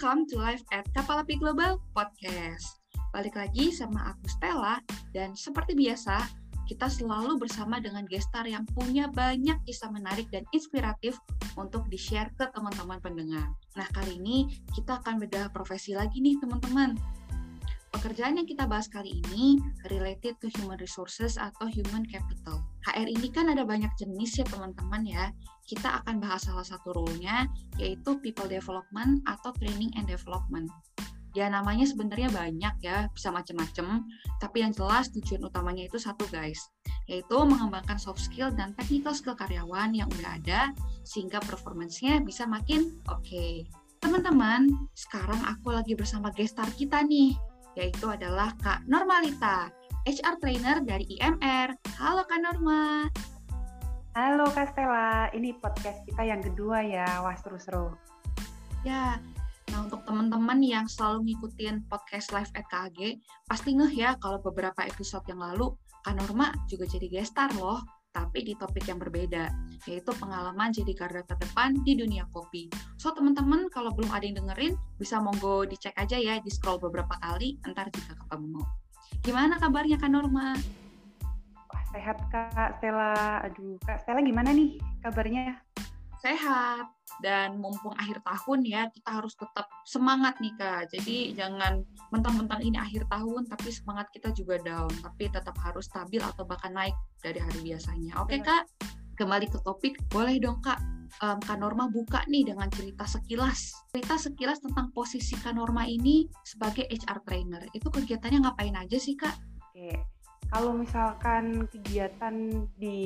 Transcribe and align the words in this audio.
Welcome 0.00 0.32
to 0.32 0.40
Live 0.40 0.64
at 0.72 0.88
Kapalapi 0.96 1.36
Global 1.36 1.76
Podcast. 1.92 2.80
Balik 3.12 3.36
lagi 3.36 3.68
sama 3.68 4.16
aku 4.16 4.32
Stella, 4.32 4.80
dan 5.12 5.36
seperti 5.36 5.76
biasa, 5.76 6.24
kita 6.64 6.88
selalu 6.88 7.36
bersama 7.36 7.84
dengan 7.84 8.08
gestar 8.08 8.48
yang 8.48 8.64
punya 8.72 9.12
banyak 9.12 9.60
kisah 9.68 9.92
menarik 9.92 10.24
dan 10.32 10.48
inspiratif 10.56 11.20
untuk 11.60 11.84
di-share 11.92 12.32
ke 12.32 12.48
teman-teman 12.48 12.96
pendengar. 13.04 13.52
Nah, 13.76 13.84
kali 13.92 14.16
ini 14.16 14.48
kita 14.72 15.04
akan 15.04 15.20
bedah 15.20 15.52
profesi 15.52 15.92
lagi 15.92 16.24
nih, 16.24 16.40
teman-teman. 16.40 16.96
Pekerjaan 17.92 18.40
yang 18.40 18.48
kita 18.48 18.64
bahas 18.64 18.88
kali 18.88 19.20
ini 19.28 19.60
related 19.92 20.32
to 20.40 20.48
human 20.56 20.80
resources 20.80 21.36
atau 21.36 21.68
human 21.68 22.08
capital. 22.08 22.64
HR 22.88 23.08
ini 23.12 23.28
kan 23.28 23.52
ada 23.52 23.66
banyak 23.66 23.92
jenis 24.00 24.40
ya 24.40 24.46
teman-teman 24.48 25.02
ya. 25.04 25.24
Kita 25.68 26.02
akan 26.02 26.18
bahas 26.18 26.48
salah 26.48 26.64
satu 26.64 26.96
role-nya 26.96 27.46
yaitu 27.76 28.16
people 28.24 28.48
development 28.48 29.20
atau 29.28 29.52
training 29.60 29.92
and 29.98 30.08
development. 30.08 30.68
Ya 31.30 31.46
namanya 31.46 31.86
sebenarnya 31.86 32.26
banyak 32.34 32.74
ya, 32.82 33.06
bisa 33.14 33.30
macam-macam. 33.30 34.02
Tapi 34.42 34.56
yang 34.66 34.74
jelas 34.74 35.14
tujuan 35.14 35.46
utamanya 35.46 35.86
itu 35.86 35.94
satu 35.94 36.26
guys, 36.26 36.58
yaitu 37.06 37.38
mengembangkan 37.38 38.02
soft 38.02 38.18
skill 38.18 38.50
dan 38.50 38.74
technical 38.74 39.14
skill 39.14 39.38
karyawan 39.38 39.94
yang 39.94 40.10
udah 40.10 40.42
ada 40.42 40.60
sehingga 41.06 41.38
performance-nya 41.38 42.18
bisa 42.26 42.50
makin 42.50 42.98
oke. 43.06 43.22
Okay. 43.22 43.62
Teman-teman, 44.00 44.64
sekarang 44.96 45.38
aku 45.44 45.76
lagi 45.76 45.92
bersama 45.92 46.32
gestar 46.32 46.66
kita 46.72 47.04
nih, 47.04 47.36
yaitu 47.76 48.08
adalah 48.08 48.56
Kak 48.56 48.88
Normalita, 48.88 49.68
HR 50.08 50.40
Trainer 50.40 50.80
dari 50.80 51.04
IMR. 51.12 51.76
Halo 52.00 52.24
Kak 52.24 52.40
Norma. 52.40 53.04
Halo 54.16 54.48
Kak 54.48 54.72
Stella, 54.72 55.28
ini 55.36 55.52
podcast 55.52 56.00
kita 56.08 56.24
yang 56.24 56.40
kedua 56.40 56.80
ya, 56.80 57.20
wah 57.20 57.36
seru-seru. 57.36 57.92
Ya, 58.80 59.20
nah 59.68 59.84
untuk 59.84 60.00
teman-teman 60.08 60.64
yang 60.64 60.88
selalu 60.88 61.28
ngikutin 61.28 61.84
podcast 61.92 62.32
live 62.32 62.48
at 62.56 62.64
KAG, 62.72 63.20
pasti 63.44 63.76
ngeh 63.76 63.92
ya 63.92 64.16
kalau 64.24 64.40
beberapa 64.40 64.80
episode 64.88 65.22
yang 65.28 65.44
lalu, 65.44 65.76
Kak 66.00 66.16
Norma 66.16 66.48
juga 66.64 66.88
jadi 66.88 67.20
gestar 67.20 67.52
loh 67.60 67.84
tapi 68.10 68.42
di 68.42 68.58
topik 68.58 68.88
yang 68.90 68.98
berbeda, 68.98 69.54
yaitu 69.86 70.10
pengalaman 70.18 70.74
jadi 70.74 70.96
garda 70.96 71.22
terdepan 71.28 71.78
di 71.86 71.94
dunia 71.94 72.26
kopi. 72.34 72.66
So, 72.98 73.14
teman-teman, 73.14 73.70
kalau 73.70 73.94
belum 73.94 74.10
ada 74.10 74.26
yang 74.26 74.42
dengerin, 74.42 74.74
bisa 74.98 75.22
monggo 75.22 75.62
dicek 75.62 75.94
aja 75.94 76.18
ya, 76.18 76.42
di 76.42 76.50
scroll 76.50 76.82
beberapa 76.82 77.14
kali, 77.22 77.62
entar 77.62 77.86
juga 77.94 78.18
ketemu. 78.18 78.79
Gimana 79.20 79.58
kabarnya 79.58 79.96
Kak 79.98 80.10
Norma? 80.10 80.54
Wah, 81.70 81.82
sehat 81.94 82.18
Kak 82.30 82.78
Stella. 82.78 83.44
Aduh, 83.46 83.76
Kak 83.82 84.02
Stella 84.02 84.22
gimana 84.22 84.54
nih 84.54 84.80
kabarnya? 85.02 85.60
sehat 86.20 86.84
dan 87.24 87.56
mumpung 87.56 87.96
akhir 87.96 88.20
tahun 88.20 88.60
ya 88.68 88.92
kita 88.92 89.08
harus 89.08 89.32
tetap 89.32 89.66
semangat 89.88 90.36
nih 90.38 90.52
kak 90.60 90.92
jadi 90.92 91.32
jangan 91.32 91.80
mentang-mentang 92.12 92.60
ini 92.60 92.76
akhir 92.76 93.08
tahun 93.08 93.48
tapi 93.48 93.72
semangat 93.72 94.12
kita 94.12 94.28
juga 94.36 94.60
down 94.60 94.92
tapi 95.00 95.32
tetap 95.32 95.56
harus 95.64 95.88
stabil 95.88 96.20
atau 96.20 96.44
bahkan 96.44 96.76
naik 96.76 96.92
dari 97.24 97.40
hari 97.40 97.60
biasanya 97.64 98.20
oke 98.20 98.36
okay, 98.36 98.40
kak 98.44 98.68
kembali 99.20 99.52
ke 99.52 99.60
topik 99.60 100.00
boleh 100.08 100.40
dong 100.40 100.64
kak. 100.64 100.80
Um, 101.20 101.42
Kak 101.42 101.58
Norma 101.60 101.90
buka 101.90 102.24
nih 102.30 102.48
dengan 102.48 102.70
cerita 102.72 103.04
sekilas. 103.04 103.76
Cerita 103.92 104.16
sekilas 104.16 104.62
tentang 104.62 104.94
posisi 104.94 105.36
Kak 105.36 105.52
Norma 105.52 105.84
ini 105.84 106.24
sebagai 106.46 106.86
HR 106.88 107.20
trainer. 107.26 107.66
Itu 107.76 107.92
kegiatannya 107.92 108.46
ngapain 108.46 108.78
aja 108.78 108.96
sih 108.96 109.18
kak? 109.18 109.34
Oke. 109.58 110.00
Kalau 110.48 110.72
misalkan 110.72 111.66
kegiatan 111.66 112.64
di 112.78 112.98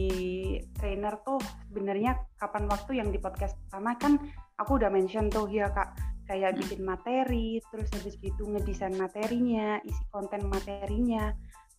trainer 0.79 1.17
tuh 1.25 1.41
sebenarnya 1.67 2.15
kapan 2.39 2.69
waktu 2.69 3.03
yang 3.03 3.09
di 3.09 3.19
podcast 3.19 3.57
pertama 3.67 3.97
kan 3.97 4.21
aku 4.61 4.79
udah 4.79 4.93
mention 4.93 5.33
tuh 5.33 5.49
ya 5.51 5.73
kak. 5.73 5.97
Kayak 6.29 6.55
hmm. 6.55 6.61
bikin 6.61 6.81
materi 6.85 7.49
terus 7.73 7.89
habis 7.91 8.21
gitu 8.21 8.47
ngedesain 8.47 8.95
materinya 8.95 9.81
isi 9.83 10.05
konten 10.13 10.45
materinya 10.47 11.33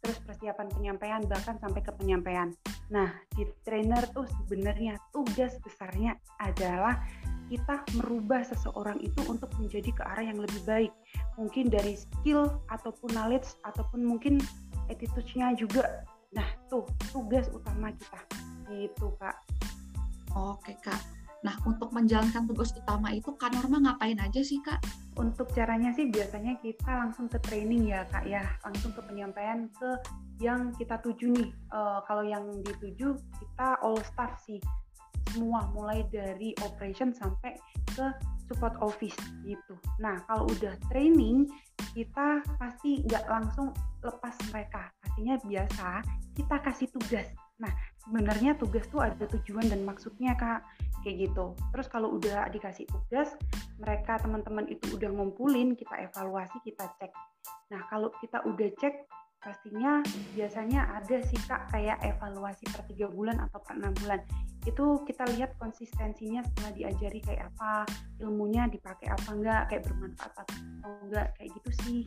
terus 0.06 0.22
persiapan 0.22 0.70
penyampaian 0.70 1.26
bahkan 1.26 1.58
sampai 1.58 1.82
ke 1.82 1.90
penyampaian. 1.98 2.54
Nah 2.94 3.10
di 3.34 3.50
trainer 3.66 4.06
tuh 4.14 4.30
sebenarnya 4.30 5.02
tugas 5.10 5.58
besarnya 5.66 6.14
adalah 6.38 7.02
kita 7.50 7.82
merubah 7.98 8.46
seseorang 8.46 9.02
itu 9.02 9.18
untuk 9.26 9.50
menjadi 9.58 9.90
ke 9.90 10.04
arah 10.06 10.30
yang 10.30 10.38
lebih 10.38 10.62
baik. 10.70 10.94
Mungkin 11.42 11.74
dari 11.74 11.98
skill 11.98 12.62
ataupun 12.70 13.18
knowledge 13.18 13.58
ataupun 13.66 14.06
mungkin 14.06 14.38
attitude-nya 14.94 15.58
juga. 15.58 16.06
Nah 16.38 16.46
tuh 16.70 16.86
tugas 17.10 17.50
utama 17.50 17.90
kita. 17.90 18.22
Gitu 18.70 19.10
kak. 19.18 19.42
Oke 20.38 20.78
kak 20.86 21.25
nah 21.46 21.54
untuk 21.70 21.94
menjalankan 21.94 22.50
tugas 22.50 22.74
utama 22.74 23.14
itu 23.14 23.30
kak 23.38 23.54
Norma 23.54 23.78
ngapain 23.86 24.18
aja 24.18 24.42
sih 24.42 24.58
kak 24.66 24.82
untuk 25.22 25.54
caranya 25.54 25.94
sih 25.94 26.10
biasanya 26.10 26.58
kita 26.58 26.90
langsung 26.90 27.30
ke 27.30 27.38
training 27.46 27.94
ya 27.94 28.02
kak 28.10 28.26
ya 28.26 28.42
langsung 28.66 28.90
ke 28.98 29.02
penyampaian 29.06 29.70
ke 29.78 29.90
yang 30.42 30.74
kita 30.74 30.98
tuju 31.06 31.30
nih 31.38 31.50
uh, 31.70 32.02
kalau 32.10 32.26
yang 32.26 32.50
dituju 32.66 33.14
kita 33.38 33.78
all 33.86 34.02
staff 34.02 34.42
sih 34.42 34.58
semua 35.36 35.68
mulai 35.76 36.02
dari 36.10 36.56
operation 36.64 37.12
sampai 37.12 37.60
ke 37.92 38.08
support 38.48 38.78
office 38.80 39.18
gitu. 39.44 39.76
Nah 40.00 40.22
kalau 40.30 40.48
udah 40.48 40.78
training 40.88 41.50
kita 41.92 42.40
pasti 42.56 43.04
nggak 43.04 43.26
langsung 43.28 43.76
lepas 44.00 44.36
mereka. 44.54 44.88
Pastinya 45.04 45.36
biasa 45.44 45.88
kita 46.40 46.56
kasih 46.64 46.88
tugas. 46.94 47.28
Nah 47.60 47.72
sebenarnya 48.06 48.54
tugas 48.56 48.86
tuh 48.88 49.02
ada 49.02 49.26
tujuan 49.26 49.66
dan 49.68 49.82
maksudnya 49.82 50.38
kak 50.38 50.62
kayak 51.02 51.30
gitu. 51.30 51.54
Terus 51.74 51.88
kalau 51.90 52.18
udah 52.18 52.50
dikasih 52.50 52.86
tugas, 52.90 53.34
mereka 53.78 54.18
teman-teman 54.22 54.66
itu 54.70 54.98
udah 54.98 55.10
ngumpulin, 55.14 55.78
kita 55.78 56.10
evaluasi, 56.10 56.58
kita 56.66 56.86
cek. 57.02 57.12
Nah 57.74 57.82
kalau 57.90 58.10
kita 58.22 58.42
udah 58.46 58.70
cek 58.78 59.06
pastinya 59.46 60.02
biasanya 60.34 60.90
ada 60.98 61.22
sih 61.22 61.38
kak 61.46 61.70
kayak 61.70 62.02
evaluasi 62.02 62.66
per 62.66 62.82
tiga 62.90 63.06
bulan 63.14 63.38
atau 63.46 63.62
per 63.62 63.78
enam 63.78 63.94
bulan 64.02 64.18
itu 64.66 65.06
kita 65.06 65.22
lihat 65.38 65.54
konsistensinya 65.62 66.42
setelah 66.42 66.74
diajari 66.74 67.22
kayak 67.22 67.54
apa 67.54 67.86
ilmunya 68.26 68.66
dipakai 68.66 69.06
apa 69.14 69.30
enggak 69.30 69.62
kayak 69.70 69.86
bermanfaat 69.86 70.34
atau 70.34 70.58
enggak 71.06 71.28
kayak 71.38 71.50
gitu 71.62 71.72
sih 71.86 72.02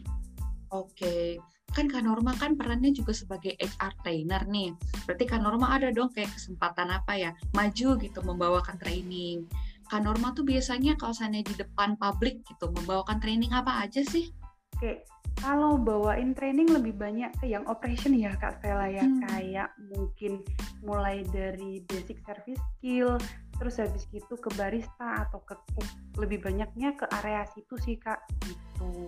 Oke, 0.68 1.40
kan 1.72 1.88
Kak 1.88 2.04
Norma 2.04 2.36
kan 2.36 2.56
perannya 2.56 2.92
juga 2.92 3.16
sebagai 3.16 3.56
HR 3.56 3.92
trainer 4.04 4.42
nih. 4.48 4.72
Berarti 5.08 5.24
Kak 5.24 5.40
Norma 5.40 5.72
ada 5.72 5.88
dong 5.92 6.12
kayak 6.12 6.32
kesempatan 6.36 6.92
apa 6.92 7.12
ya, 7.16 7.30
maju 7.56 7.88
gitu 8.00 8.20
membawakan 8.24 8.76
training. 8.76 9.48
Kak 9.88 10.04
Norma 10.04 10.36
tuh 10.36 10.44
biasanya 10.44 11.00
kalau 11.00 11.16
sana 11.16 11.40
di 11.40 11.54
depan 11.56 11.96
publik 11.96 12.44
gitu, 12.44 12.68
membawakan 12.68 13.16
training 13.20 13.52
apa 13.56 13.88
aja 13.88 14.04
sih? 14.04 14.28
Oke, 14.76 15.08
kalau 15.38 15.78
bawain 15.78 16.34
training 16.34 16.68
lebih 16.68 16.98
banyak 16.98 17.30
ke 17.38 17.46
yang 17.46 17.64
operation 17.70 18.12
ya 18.14 18.34
Kak 18.36 18.58
Stella 18.58 18.90
ya 18.90 19.06
hmm. 19.06 19.22
kayak 19.26 19.70
mungkin 19.94 20.42
mulai 20.82 21.22
dari 21.30 21.82
basic 21.86 22.18
service 22.26 22.60
skill 22.78 23.16
terus 23.58 23.78
habis 23.82 24.06
gitu 24.10 24.38
ke 24.38 24.50
barista 24.54 25.26
atau 25.26 25.42
ke 25.42 25.54
cook 25.74 25.88
lebih 26.18 26.42
banyaknya 26.42 26.94
ke 26.94 27.06
area 27.22 27.46
situ 27.54 27.74
sih 27.78 27.98
Kak 27.98 28.18
gitu. 28.46 29.06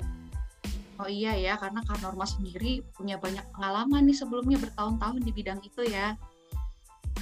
Oh 1.01 1.09
iya 1.09 1.33
ya 1.33 1.57
karena 1.57 1.81
Kak 1.81 2.05
Norma 2.05 2.29
sendiri 2.29 2.85
punya 2.93 3.17
banyak 3.17 3.43
pengalaman 3.57 4.05
nih 4.05 4.17
sebelumnya 4.21 4.61
bertahun-tahun 4.61 5.25
di 5.25 5.33
bidang 5.33 5.61
itu 5.65 5.89
ya. 5.89 6.13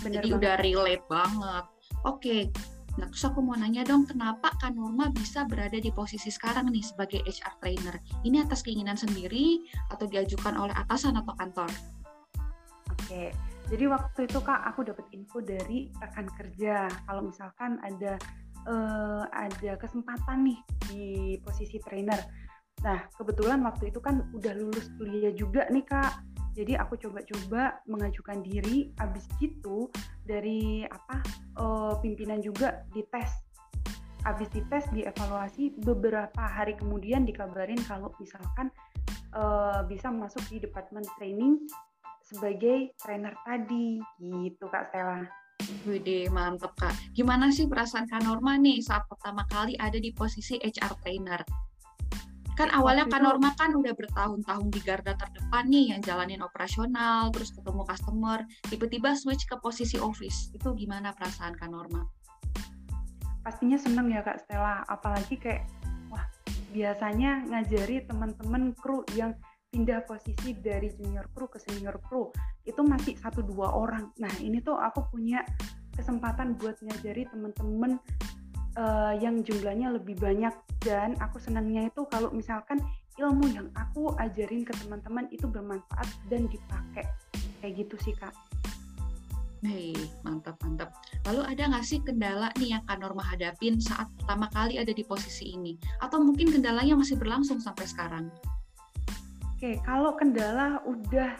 Bener 0.03 0.19
Jadi 0.19 0.29
banget. 0.35 0.41
udah 0.43 0.55
relate 0.59 1.05
banget. 1.07 1.65
Oke, 2.03 2.39
Nah, 2.99 3.07
terus 3.07 3.31
aku 3.31 3.39
mau 3.39 3.55
nanya 3.55 3.87
dong, 3.87 4.11
kenapa 4.11 4.51
Kak 4.59 4.75
Norma 4.75 5.07
bisa 5.15 5.47
berada 5.47 5.79
di 5.79 5.95
posisi 5.95 6.35
sekarang 6.35 6.67
nih 6.75 6.83
sebagai 6.83 7.23
HR 7.23 7.55
trainer? 7.63 7.95
Ini 8.27 8.43
atas 8.43 8.67
keinginan 8.67 8.99
sendiri 8.99 9.63
atau 9.95 10.11
diajukan 10.11 10.59
oleh 10.59 10.75
atasan 10.75 11.15
atau 11.15 11.31
kantor? 11.39 11.71
Oke, 12.91 13.31
jadi 13.71 13.85
waktu 13.87 14.27
itu 14.27 14.43
Kak, 14.43 14.67
aku 14.75 14.83
dapat 14.83 15.07
info 15.15 15.39
dari 15.39 15.95
rekan 16.03 16.27
kerja. 16.27 16.91
Kalau 17.07 17.23
misalkan 17.23 17.79
ada 17.87 18.19
uh, 18.67 19.25
ada 19.31 19.79
kesempatan 19.79 20.51
nih 20.51 20.59
di 20.91 21.05
posisi 21.39 21.79
trainer. 21.79 22.19
Nah, 22.79 23.11
kebetulan 23.19 23.59
waktu 23.67 23.91
itu 23.91 23.99
kan 23.99 24.23
udah 24.31 24.55
lulus 24.55 24.87
kuliah 24.97 25.35
juga 25.35 25.67
nih 25.67 25.83
Kak 25.83 26.39
jadi 26.59 26.75
aku 26.83 26.99
coba-coba 26.99 27.79
mengajukan 27.87 28.43
diri 28.43 28.91
abis 28.99 29.31
gitu 29.39 29.87
dari 30.27 30.83
apa 30.91 31.23
uh, 31.55 31.95
pimpinan 32.03 32.43
juga 32.43 32.83
dites 32.91 33.31
abis 34.27 34.51
dites 34.51 34.91
dievaluasi 34.91 35.79
beberapa 35.87 36.43
hari 36.43 36.75
kemudian 36.75 37.23
dikabarin 37.23 37.79
kalau 37.87 38.11
misalkan 38.19 38.75
uh, 39.39 39.87
bisa 39.87 40.11
masuk 40.11 40.43
di 40.51 40.59
departemen 40.59 41.07
training 41.15 41.63
sebagai 42.27 42.91
trainer 42.99 43.39
tadi 43.47 44.03
gitu 44.19 44.67
kak 44.67 44.91
Stella. 44.91 45.23
Wih 45.87 46.27
mantep 46.35 46.75
kak. 46.75 46.93
Gimana 47.15 47.55
sih 47.55 47.71
perasaan 47.71 48.07
Kak 48.07 48.27
Norma 48.27 48.59
nih 48.59 48.83
saat 48.83 49.07
pertama 49.11 49.43
kali 49.47 49.75
ada 49.79 49.97
di 49.97 50.15
posisi 50.15 50.59
HR 50.59 51.03
trainer? 51.03 51.68
Kan 52.59 52.75
awalnya 52.75 53.07
kan 53.07 53.23
Norma 53.23 53.55
kan 53.55 53.71
udah 53.71 53.95
bertahun-tahun 53.95 54.67
di 54.75 54.83
garda 54.83 55.15
terdepan 55.15 55.71
nih 55.71 55.95
yang 55.95 56.03
jalanin 56.03 56.43
operasional 56.43 57.31
terus 57.31 57.55
ketemu 57.55 57.87
customer 57.87 58.43
tiba-tiba 58.67 59.15
switch 59.15 59.47
ke 59.47 59.55
posisi 59.63 59.95
office 60.03 60.51
itu 60.51 60.75
gimana 60.75 61.15
perasaan 61.15 61.55
kan 61.55 61.71
Norma? 61.71 62.03
Pastinya 63.47 63.79
seneng 63.79 64.11
ya 64.11 64.27
Kak 64.27 64.43
Stella 64.43 64.83
apalagi 64.91 65.39
kayak 65.39 65.71
wah 66.11 66.27
biasanya 66.75 67.47
ngajari 67.47 68.03
teman-teman 68.11 68.75
kru 68.75 69.07
yang 69.15 69.39
pindah 69.71 70.03
posisi 70.03 70.51
dari 70.59 70.91
junior 70.99 71.31
kru 71.31 71.47
ke 71.47 71.63
senior 71.63 71.95
kru 72.11 72.35
itu 72.67 72.83
masih 72.83 73.15
satu 73.23 73.47
dua 73.47 73.71
orang. 73.71 74.11
Nah 74.19 74.35
ini 74.43 74.59
tuh 74.59 74.75
aku 74.75 75.07
punya 75.15 75.47
kesempatan 75.95 76.59
buat 76.59 76.75
ngajari 76.83 77.31
teman-teman 77.31 78.03
uh, 78.79 79.13
yang 79.19 79.43
jumlahnya 79.43 79.99
lebih 79.99 80.15
banyak 80.17 80.55
dan 80.87 81.19
aku 81.19 81.43
senangnya 81.43 81.91
itu 81.91 82.07
kalau 82.07 82.31
misalkan 82.31 82.79
ilmu 83.19 83.51
yang 83.51 83.67
aku 83.75 84.15
ajarin 84.23 84.63
ke 84.63 84.71
teman-teman 84.79 85.27
itu 85.35 85.51
bermanfaat 85.51 86.07
dan 86.31 86.47
dipakai 86.47 87.05
kayak 87.59 87.75
gitu 87.75 87.99
sih 87.99 88.15
kak. 88.15 88.31
Hei, 89.67 89.91
mantap 90.23 90.55
mantap. 90.63 90.95
Lalu 91.27 91.43
ada 91.43 91.67
nggak 91.67 91.83
sih 91.83 91.99
kendala 91.99 92.55
nih 92.63 92.79
yang 92.79 92.83
Kak 92.87 93.03
Norma 93.03 93.27
hadapin 93.27 93.83
saat 93.83 94.07
pertama 94.15 94.47
kali 94.55 94.79
ada 94.79 94.95
di 94.95 95.03
posisi 95.03 95.51
ini? 95.51 95.75
Atau 95.99 96.23
mungkin 96.23 96.55
kendalanya 96.55 96.95
masih 96.95 97.19
berlangsung 97.19 97.59
sampai 97.59 97.91
sekarang? 97.91 98.31
Oke, 99.59 99.83
kalau 99.83 100.15
kendala 100.15 100.79
udah 100.87 101.35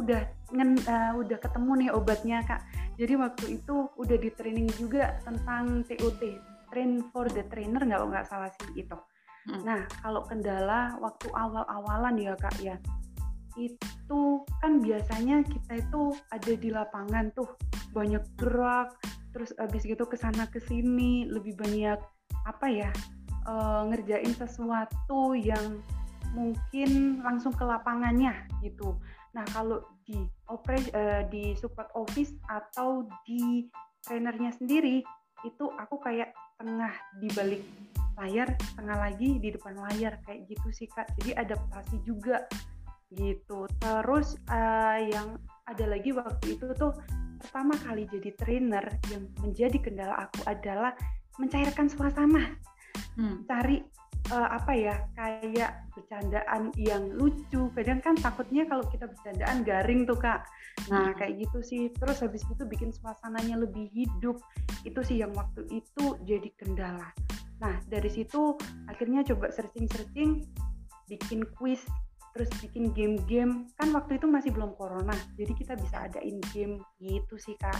udah 0.00 0.24
ngen, 0.56 0.80
uh, 0.88 1.12
udah 1.20 1.36
ketemu 1.36 1.72
nih 1.84 1.90
obatnya 1.92 2.40
kak. 2.48 2.64
Jadi 2.96 3.14
waktu 3.16 3.44
itu 3.60 3.92
udah 4.00 4.16
di 4.16 4.30
training 4.32 4.68
juga 4.80 5.20
tentang 5.20 5.84
TOT, 5.84 6.22
train 6.72 7.04
for 7.12 7.28
the 7.28 7.44
trainer 7.52 7.80
nggak 7.84 8.00
nggak 8.00 8.26
salah 8.28 8.48
sih 8.60 8.84
itu. 8.84 8.96
Hmm. 9.46 9.62
Nah 9.62 9.80
kalau 10.00 10.24
kendala 10.24 10.96
waktu 10.98 11.28
awal-awalan 11.30 12.16
ya 12.16 12.32
kak 12.40 12.56
ya, 12.58 12.80
itu 13.56 14.22
kan 14.60 14.80
biasanya 14.80 15.44
kita 15.44 15.80
itu 15.80 16.02
ada 16.32 16.52
di 16.56 16.68
lapangan 16.72 17.32
tuh 17.36 17.48
banyak 17.92 18.24
gerak, 18.40 18.96
terus 19.36 19.52
abis 19.60 19.84
gitu 19.84 20.04
ke 20.08 20.16
sana 20.16 20.48
ke 20.48 20.60
sini 20.60 21.28
lebih 21.28 21.56
banyak 21.56 22.00
apa 22.48 22.66
ya 22.68 22.90
uh, 23.44 23.88
ngerjain 23.92 24.32
sesuatu 24.32 25.36
yang 25.36 25.80
mungkin 26.36 27.20
langsung 27.24 27.52
ke 27.52 27.64
lapangannya 27.64 28.32
gitu. 28.60 28.96
Nah, 29.36 29.44
kalau 29.52 29.84
di 30.08 30.16
operasi 30.48 30.88
uh, 30.96 31.28
di 31.28 31.52
support 31.60 31.92
office 31.92 32.32
atau 32.48 33.04
di 33.28 33.68
trainernya 34.08 34.56
sendiri 34.56 35.04
itu 35.44 35.64
aku 35.76 36.00
kayak 36.00 36.32
tengah 36.56 36.90
di 37.20 37.28
balik 37.36 37.62
layar, 38.16 38.48
tengah 38.80 38.96
lagi 38.96 39.36
di 39.36 39.52
depan 39.52 39.76
layar 39.76 40.16
kayak 40.24 40.48
gitu 40.48 40.68
sih 40.72 40.88
Kak. 40.88 41.12
Jadi 41.20 41.36
adaptasi 41.36 42.00
juga 42.08 42.48
gitu. 43.12 43.68
Terus 43.76 44.40
uh, 44.48 44.98
yang 45.04 45.36
ada 45.68 45.84
lagi 45.84 46.16
waktu 46.16 46.56
itu 46.56 46.72
tuh 46.72 46.96
pertama 47.36 47.76
kali 47.84 48.08
jadi 48.08 48.32
trainer 48.40 48.84
yang 49.12 49.28
menjadi 49.44 49.76
kendala 49.76 50.26
aku 50.26 50.48
adalah 50.48 50.96
mencairkan 51.36 51.92
suasana. 51.92 52.56
Hmm. 53.20 53.44
Cari 53.44 53.84
uh, 54.32 54.48
apa 54.54 54.72
ya 54.74 54.94
kayak 55.14 55.86
bercandaan 55.94 56.74
yang 56.78 57.04
lucu. 57.14 57.70
Kadang 57.74 58.00
kan 58.02 58.14
takutnya 58.18 58.66
kalau 58.66 58.84
kita 58.88 59.06
bercandaan 59.10 59.62
garing 59.62 60.08
tuh 60.08 60.18
kak. 60.18 60.46
Nah 60.90 61.12
hmm. 61.12 61.16
kayak 61.18 61.34
gitu 61.46 61.58
sih. 61.62 61.82
Terus 61.94 62.22
habis 62.22 62.42
itu 62.46 62.62
bikin 62.66 62.90
suasananya 62.90 63.62
lebih 63.62 63.90
hidup. 63.94 64.38
Itu 64.82 65.00
sih 65.02 65.22
yang 65.22 65.34
waktu 65.34 65.66
itu 65.70 66.04
jadi 66.26 66.48
kendala. 66.58 67.10
Nah 67.62 67.80
dari 67.86 68.10
situ 68.10 68.54
akhirnya 68.90 69.22
coba 69.26 69.50
searching-searching 69.54 70.44
bikin 71.06 71.40
quiz 71.54 71.82
terus 72.36 72.50
bikin 72.60 72.92
game-game. 72.92 73.70
Kan 73.80 73.94
waktu 73.96 74.20
itu 74.20 74.26
masih 74.28 74.52
belum 74.52 74.76
corona 74.76 75.14
jadi 75.40 75.52
kita 75.56 75.72
bisa 75.78 76.06
adain 76.10 76.38
game 76.52 76.82
gitu 77.00 77.40
sih 77.40 77.56
kak 77.56 77.78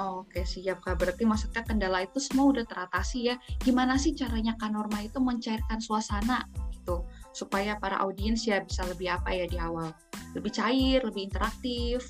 Oke, 0.00 0.48
siap 0.48 0.80
Kak. 0.80 0.96
Berarti 0.96 1.28
maksudnya 1.28 1.60
kendala 1.64 2.04
itu 2.08 2.16
semua 2.16 2.48
udah 2.48 2.64
teratasi 2.64 3.28
ya. 3.28 3.36
Gimana 3.60 4.00
sih 4.00 4.16
caranya 4.16 4.56
Kak 4.56 4.72
Norma 4.72 5.04
itu 5.04 5.20
mencairkan 5.20 5.84
suasana 5.84 6.48
gitu 6.72 7.04
supaya 7.36 7.76
para 7.76 8.00
audiens 8.00 8.44
ya 8.48 8.64
bisa 8.64 8.84
lebih 8.88 9.12
apa 9.12 9.36
ya 9.36 9.44
di 9.44 9.60
awal? 9.60 9.92
Lebih 10.32 10.52
cair, 10.52 11.04
lebih 11.04 11.28
interaktif. 11.28 12.08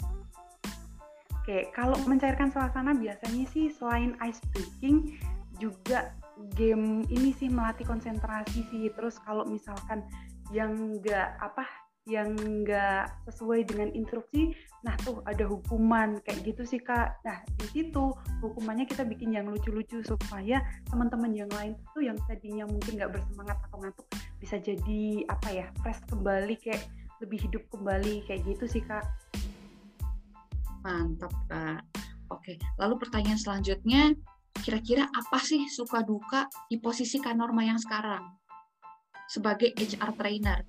Oke, 1.43 1.75
kalau 1.75 1.99
mencairkan 2.07 2.55
suasana 2.55 2.95
biasanya 2.95 3.51
sih 3.51 3.67
selain 3.67 4.15
ice 4.23 4.39
breaking 4.55 5.19
juga 5.59 6.15
game 6.55 7.03
ini 7.11 7.35
sih 7.35 7.51
melatih 7.51 7.83
konsentrasi 7.83 8.63
sih. 8.71 8.95
Terus 8.95 9.19
kalau 9.27 9.43
misalkan 9.51 10.07
yang 10.55 11.03
nggak 11.03 11.43
apa 11.43 11.67
yang 12.11 12.35
nggak 12.35 13.15
sesuai 13.31 13.63
dengan 13.63 13.95
instruksi, 13.95 14.51
nah 14.83 14.99
tuh 15.07 15.23
ada 15.23 15.47
hukuman 15.47 16.19
kayak 16.27 16.43
gitu 16.43 16.67
sih 16.67 16.83
kak. 16.83 17.23
Nah 17.23 17.39
di 17.63 17.67
situ 17.71 18.11
hukumannya 18.43 18.91
kita 18.91 19.07
bikin 19.07 19.31
yang 19.31 19.47
lucu-lucu 19.47 20.03
supaya 20.03 20.59
teman-teman 20.91 21.31
yang 21.31 21.51
lain 21.55 21.79
tuh 21.95 22.03
yang 22.03 22.19
tadinya 22.27 22.67
mungkin 22.67 22.99
nggak 22.99 23.15
bersemangat 23.15 23.59
atau 23.71 23.79
ngantuk 23.79 24.07
bisa 24.43 24.59
jadi 24.59 25.03
apa 25.31 25.49
ya 25.55 25.67
fresh 25.87 26.03
kembali 26.11 26.59
kayak 26.59 26.83
lebih 27.23 27.39
hidup 27.39 27.63
kembali 27.71 28.27
kayak 28.27 28.43
gitu 28.51 28.67
sih 28.67 28.83
kak. 28.83 29.07
Mantap 30.83 31.31
kak. 31.47 31.87
Oke, 32.35 32.59
lalu 32.81 32.97
pertanyaan 32.99 33.39
selanjutnya, 33.39 34.17
kira-kira 34.65 35.05
apa 35.07 35.39
sih 35.39 35.69
suka 35.69 36.01
duka 36.01 36.49
di 36.67 36.81
posisi 36.81 37.21
Kak 37.21 37.37
Norma 37.37 37.61
yang 37.61 37.77
sekarang 37.77 38.25
sebagai 39.29 39.77
HR 39.77 40.17
trainer? 40.17 40.65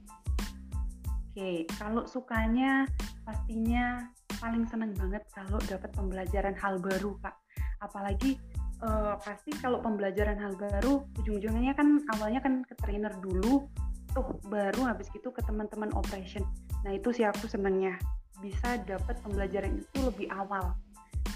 Oke, 1.33 1.65
kalau 1.81 2.05
sukanya 2.05 2.85
pastinya 3.25 4.05
paling 4.37 4.69
seneng 4.69 4.93
banget 4.93 5.25
kalau 5.33 5.57
dapat 5.65 5.89
pembelajaran 5.97 6.53
hal 6.53 6.77
baru, 6.77 7.17
Kak. 7.25 7.33
Apalagi 7.81 8.37
uh, 8.85 9.17
pasti 9.17 9.49
kalau 9.57 9.81
pembelajaran 9.81 10.37
hal 10.37 10.53
baru 10.53 11.01
ujung-ujungnya 11.17 11.73
kan 11.73 12.05
awalnya 12.13 12.37
kan 12.37 12.61
ke 12.61 12.77
trainer 12.85 13.09
dulu, 13.17 13.65
tuh 14.13 14.37
baru 14.45 14.93
habis 14.93 15.09
gitu 15.09 15.33
ke 15.33 15.41
teman-teman 15.41 15.89
operation. 15.97 16.45
Nah, 16.85 16.93
itu 16.93 17.09
sih 17.09 17.25
aku 17.25 17.49
senengnya 17.49 17.97
bisa 18.37 18.77
dapat 18.85 19.17
pembelajaran 19.25 19.81
itu 19.81 19.97
lebih 20.05 20.29
awal. 20.29 20.77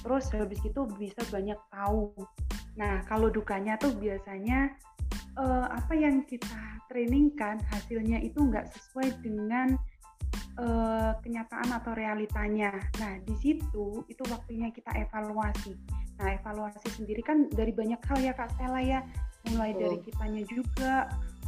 Terus 0.05 0.29
habis 0.29 0.61
itu 0.61 0.85
bisa 1.01 1.25
banyak 1.33 1.57
tahu. 1.73 2.13
Nah, 2.77 3.01
kalau 3.09 3.33
dukanya 3.33 3.81
tuh 3.81 3.97
biasanya 3.97 4.77
uh, 5.37 5.67
apa 5.71 5.93
yang 5.93 6.25
kita 6.25 6.81
trainingkan 6.89 7.61
hasilnya 7.69 8.19
itu 8.25 8.41
nggak 8.41 8.67
sesuai 8.73 9.21
dengan 9.21 9.77
uh, 10.59 11.13
kenyataan 11.21 11.69
atau 11.71 11.93
realitanya. 11.93 12.73
Nah, 12.99 13.21
di 13.23 13.35
situ 13.39 14.03
itu 14.09 14.23
waktunya 14.27 14.73
kita 14.73 14.91
evaluasi. 14.97 15.77
Nah, 16.17 16.33
evaluasi 16.33 16.89
sendiri 16.97 17.21
kan 17.21 17.47
dari 17.53 17.71
banyak 17.71 18.01
hal 18.01 18.19
ya 18.19 18.33
Kak 18.33 18.57
Stella 18.57 18.81
ya, 18.81 18.99
mulai 19.53 19.77
oh. 19.77 19.79
dari 19.85 19.97
kitanya 20.01 20.43
juga, 20.49 20.93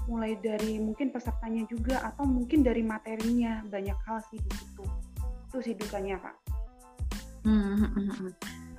mulai 0.06 0.38
dari 0.38 0.78
mungkin 0.78 1.10
pesertanya 1.10 1.66
juga, 1.66 2.06
atau 2.06 2.30
mungkin 2.30 2.62
dari 2.62 2.86
materinya 2.86 3.66
banyak 3.66 3.98
hal 4.06 4.22
sih 4.30 4.38
di 4.38 4.52
situ. 4.54 4.86
Itu 5.50 5.58
sih 5.66 5.74
dukanya 5.74 6.22
Kak. 6.22 6.36
Hmm, 7.40 7.80
hmm, 7.82 7.92
hmm, 7.96 8.32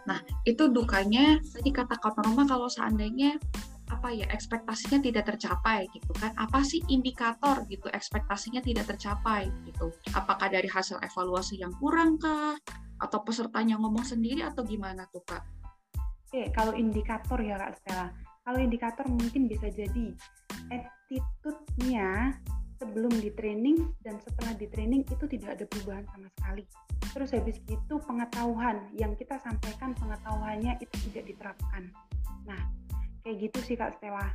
nah, 0.04 0.20
itu 0.44 0.68
dukanya 0.68 1.40
tadi 1.40 1.73
kata 1.73 1.96
Kak 1.96 2.20
Norma 2.20 2.44
kalau 2.44 2.68
seandainya 2.68 3.40
apa 3.90 4.09
ya 4.14 4.26
ekspektasinya 4.30 5.02
tidak 5.02 5.35
tercapai 5.35 5.90
gitu 5.90 6.14
kan 6.14 6.30
apa 6.38 6.62
sih 6.62 6.78
indikator 6.87 7.66
gitu 7.66 7.90
ekspektasinya 7.90 8.62
tidak 8.62 8.87
tercapai 8.87 9.50
gitu 9.66 9.90
apakah 10.14 10.47
dari 10.47 10.70
hasil 10.70 11.02
evaluasi 11.02 11.59
yang 11.59 11.75
kurang 11.82 12.16
kah 12.16 12.54
atau 13.02 13.18
pesertanya 13.26 13.75
ngomong 13.82 14.06
sendiri 14.06 14.47
atau 14.47 14.62
gimana 14.62 15.09
tuh 15.11 15.25
kak? 15.26 15.42
Oke 16.30 16.54
kalau 16.54 16.73
indikator 16.78 17.42
ya 17.42 17.59
kak 17.59 17.82
Stella 17.82 18.09
kalau 18.47 18.59
indikator 18.62 19.04
mungkin 19.11 19.50
bisa 19.50 19.66
jadi 19.68 20.14
attitude-nya 20.70 22.38
sebelum 22.80 23.12
di 23.12 23.28
training 23.37 23.92
dan 24.00 24.16
setelah 24.25 24.56
di 24.56 24.64
training 24.73 25.04
itu 25.04 25.25
tidak 25.28 25.61
ada 25.61 25.64
perubahan 25.68 26.09
sama 26.09 26.28
sekali. 26.32 26.64
Terus 27.12 27.30
habis 27.37 27.61
itu 27.68 27.94
pengetahuan 28.09 28.88
yang 28.97 29.12
kita 29.20 29.37
sampaikan 29.44 29.92
pengetahuannya 29.92 30.80
itu 30.80 30.97
tidak 31.12 31.28
diterapkan. 31.28 31.92
Nah, 32.49 32.61
kayak 33.24 33.36
gitu 33.48 33.58
sih 33.62 33.76
kak 33.76 33.96
Stella. 33.98 34.26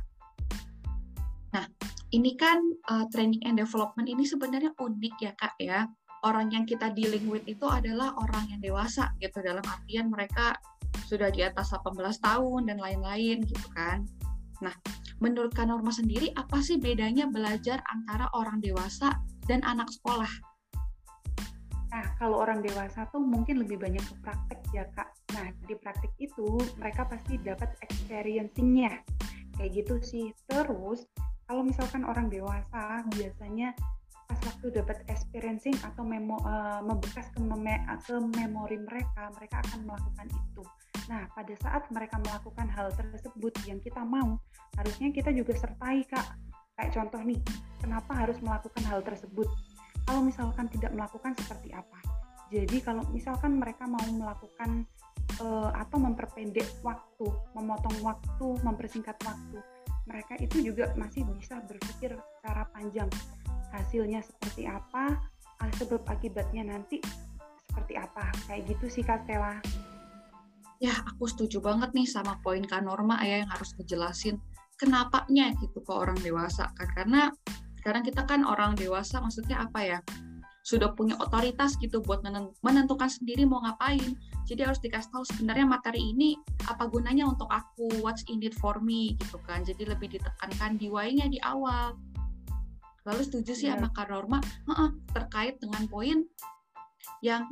Nah 1.54 1.66
ini 2.14 2.38
kan 2.38 2.58
uh, 2.90 3.04
training 3.10 3.42
and 3.44 3.58
development 3.58 4.06
ini 4.06 4.22
sebenarnya 4.22 4.72
unik 4.78 5.14
ya 5.22 5.32
kak 5.36 5.54
ya. 5.58 5.86
Orang 6.24 6.50
yang 6.50 6.66
kita 6.66 6.90
dealing 6.90 7.28
with 7.30 7.44
itu 7.46 7.66
adalah 7.68 8.16
orang 8.18 8.50
yang 8.50 8.60
dewasa 8.62 9.14
gitu. 9.22 9.44
Dalam 9.44 9.62
artian 9.62 10.10
mereka 10.10 10.56
sudah 11.06 11.30
di 11.30 11.44
atas 11.44 11.70
18 11.70 11.94
tahun 12.18 12.60
dan 12.66 12.78
lain-lain 12.82 13.46
gitu 13.46 13.68
kan. 13.76 14.02
Nah 14.58 14.74
menurut 15.20 15.52
Kak 15.56 15.68
Norma 15.68 15.92
sendiri 15.92 16.32
apa 16.36 16.60
sih 16.60 16.76
bedanya 16.76 17.28
belajar 17.28 17.80
antara 17.88 18.28
orang 18.36 18.60
dewasa 18.60 19.16
dan 19.48 19.64
anak 19.64 19.88
sekolah? 19.88 20.28
Nah, 21.96 22.04
kalau 22.20 22.44
orang 22.44 22.60
dewasa 22.60 23.08
tuh 23.08 23.24
mungkin 23.24 23.64
lebih 23.64 23.80
banyak 23.80 24.04
ke 24.04 24.14
praktek 24.20 24.60
ya, 24.76 24.84
Kak. 24.92 25.15
Nah, 25.36 25.52
di 25.68 25.76
praktek 25.76 26.12
itu 26.16 26.56
mereka 26.80 27.04
pasti 27.04 27.36
dapat 27.36 27.76
experiencing-nya. 27.84 29.04
Kayak 29.60 29.70
gitu 29.84 29.94
sih. 30.00 30.26
Terus, 30.48 31.04
kalau 31.44 31.62
misalkan 31.62 32.08
orang 32.08 32.32
dewasa 32.32 33.04
biasanya 33.12 33.76
pas 34.26 34.40
waktu 34.42 34.74
dapat 34.74 35.06
experiencing 35.06 35.76
atau 35.86 36.02
memo 36.02 36.34
uh, 36.42 36.82
membekas 36.82 37.30
ke, 37.30 37.38
mem 37.38 37.62
ke 38.02 38.16
memori 38.16 38.80
mereka, 38.82 39.30
mereka 39.38 39.62
akan 39.62 39.86
melakukan 39.86 40.26
itu. 40.32 40.62
Nah, 41.06 41.30
pada 41.30 41.54
saat 41.62 41.86
mereka 41.94 42.18
melakukan 42.18 42.66
hal 42.66 42.90
tersebut 42.90 43.54
yang 43.70 43.78
kita 43.78 44.02
mau, 44.02 44.42
harusnya 44.74 45.14
kita 45.14 45.30
juga 45.30 45.54
sertai, 45.54 46.02
Kak. 46.10 46.26
Kayak 46.74 46.90
contoh 46.98 47.22
nih, 47.22 47.38
kenapa 47.78 48.12
harus 48.26 48.36
melakukan 48.42 48.82
hal 48.90 49.00
tersebut? 49.06 49.46
Kalau 50.02 50.20
misalkan 50.26 50.66
tidak 50.74 50.90
melakukan 50.90 51.32
seperti 51.38 51.70
apa? 51.70 51.98
Jadi 52.50 52.78
kalau 52.78 53.02
misalkan 53.10 53.58
mereka 53.58 53.90
mau 53.90 54.02
melakukan 54.06 54.86
uh, 55.40 55.70
atau 55.74 55.98
memperpendek 56.00 56.66
waktu, 56.80 57.26
memotong 57.56 57.96
waktu, 58.02 58.46
mempersingkat 58.62 59.16
waktu, 59.24 59.58
mereka 60.06 60.34
itu 60.38 60.72
juga 60.72 60.94
masih 60.94 61.26
bisa 61.36 61.60
berpikir 61.66 62.14
secara 62.14 62.68
panjang. 62.70 63.10
Hasilnya 63.74 64.22
seperti 64.22 64.70
apa, 64.70 65.18
sebab 65.76 66.06
akibatnya 66.06 66.70
nanti 66.70 67.02
seperti 67.68 67.98
apa. 67.98 68.30
Kayak 68.48 68.62
gitu 68.72 68.86
sih 68.88 69.02
Kak 69.04 69.26
Stella. 69.26 69.58
Ya, 70.76 70.92
aku 71.08 71.24
setuju 71.24 71.58
banget 71.64 71.92
nih 71.96 72.04
sama 72.04 72.36
poin 72.44 72.62
Kak 72.64 72.84
Norma 72.84 73.20
ya 73.24 73.40
yang 73.44 73.50
harus 73.50 73.72
ngejelasin 73.76 74.36
kenapanya 74.76 75.56
gitu 75.56 75.80
ke 75.80 75.92
orang 75.92 76.16
dewasa 76.20 76.68
kan 76.76 76.88
karena 76.92 77.32
sekarang 77.80 78.04
kita 78.04 78.22
kan 78.28 78.44
orang 78.44 78.76
dewasa 78.76 79.24
maksudnya 79.24 79.64
apa 79.64 79.80
ya 79.80 79.98
sudah 80.66 80.90
punya 80.98 81.14
otoritas 81.22 81.78
gitu 81.78 82.02
buat 82.02 82.26
menentukan 82.66 83.06
sendiri 83.06 83.46
mau 83.46 83.62
ngapain. 83.62 84.18
Jadi 84.50 84.66
harus 84.66 84.82
dikasih 84.82 85.14
tahu 85.14 85.22
sebenarnya 85.22 85.62
materi 85.62 86.10
ini 86.10 86.34
apa 86.66 86.90
gunanya 86.90 87.22
untuk 87.22 87.46
aku, 87.46 88.02
what's 88.02 88.26
in 88.26 88.42
it 88.42 88.50
for 88.58 88.82
me 88.82 89.14
gitu 89.22 89.38
kan. 89.46 89.62
Jadi 89.62 89.86
lebih 89.86 90.18
ditekankan 90.18 90.74
di 90.74 90.90
why-nya 90.90 91.30
di 91.30 91.38
awal. 91.46 91.94
Lalu 93.06 93.22
setuju 93.22 93.54
sih 93.54 93.70
yeah. 93.70 93.78
sama 93.78 93.94
Kak 93.94 94.10
Norma 94.10 94.42
uh 94.42 94.70
-uh, 94.74 94.90
terkait 95.14 95.62
dengan 95.62 95.86
poin 95.86 96.26
yang 97.22 97.46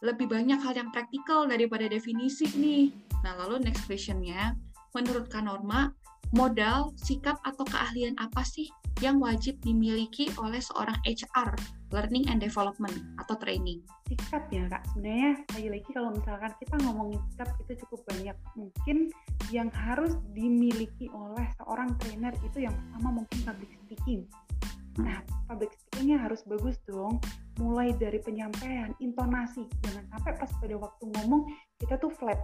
lebih 0.00 0.24
banyak 0.32 0.56
hal 0.56 0.72
yang 0.72 0.88
praktikal 0.88 1.44
daripada 1.44 1.84
definisi 1.84 2.48
nih. 2.56 2.96
Nah, 3.20 3.36
lalu 3.44 3.60
next 3.60 3.84
question-nya, 3.84 4.56
menurut 4.96 5.28
Kak 5.28 5.44
Norma, 5.44 5.92
modal, 6.34 6.90
sikap, 6.98 7.38
atau 7.46 7.62
keahlian 7.68 8.16
apa 8.18 8.42
sih 8.42 8.66
yang 9.04 9.20
wajib 9.20 9.60
dimiliki 9.60 10.32
oleh 10.40 10.58
seorang 10.58 10.96
HR 11.04 11.52
learning 11.92 12.26
and 12.32 12.40
development 12.40 12.96
atau 13.20 13.36
training. 13.38 13.84
Sikap 14.08 14.48
ya 14.48 14.66
kak, 14.66 14.82
sebenarnya 14.90 15.32
lagi-lagi 15.52 15.88
kalau 15.92 16.10
misalkan 16.16 16.52
kita 16.58 16.74
ngomongin 16.82 17.20
sikap 17.30 17.48
itu 17.62 17.72
cukup 17.86 18.00
banyak. 18.08 18.36
Mungkin 18.56 18.98
yang 19.52 19.68
harus 19.70 20.16
dimiliki 20.32 21.12
oleh 21.12 21.46
seorang 21.60 21.94
trainer 22.00 22.32
itu 22.42 22.66
yang 22.66 22.74
pertama 22.74 23.22
mungkin 23.22 23.38
public 23.44 23.70
speaking. 23.84 24.20
Nah, 24.96 25.20
public 25.44 25.76
speakingnya 25.76 26.16
harus 26.24 26.40
bagus 26.48 26.80
dong. 26.88 27.20
Mulai 27.60 27.92
dari 28.00 28.20
penyampaian, 28.20 28.96
intonasi. 29.00 29.68
Jangan 29.84 30.04
sampai 30.16 30.32
pas 30.40 30.50
pada 30.56 30.76
waktu 30.80 31.04
ngomong 31.20 31.52
kita 31.76 32.00
tuh 32.00 32.08
flat. 32.16 32.40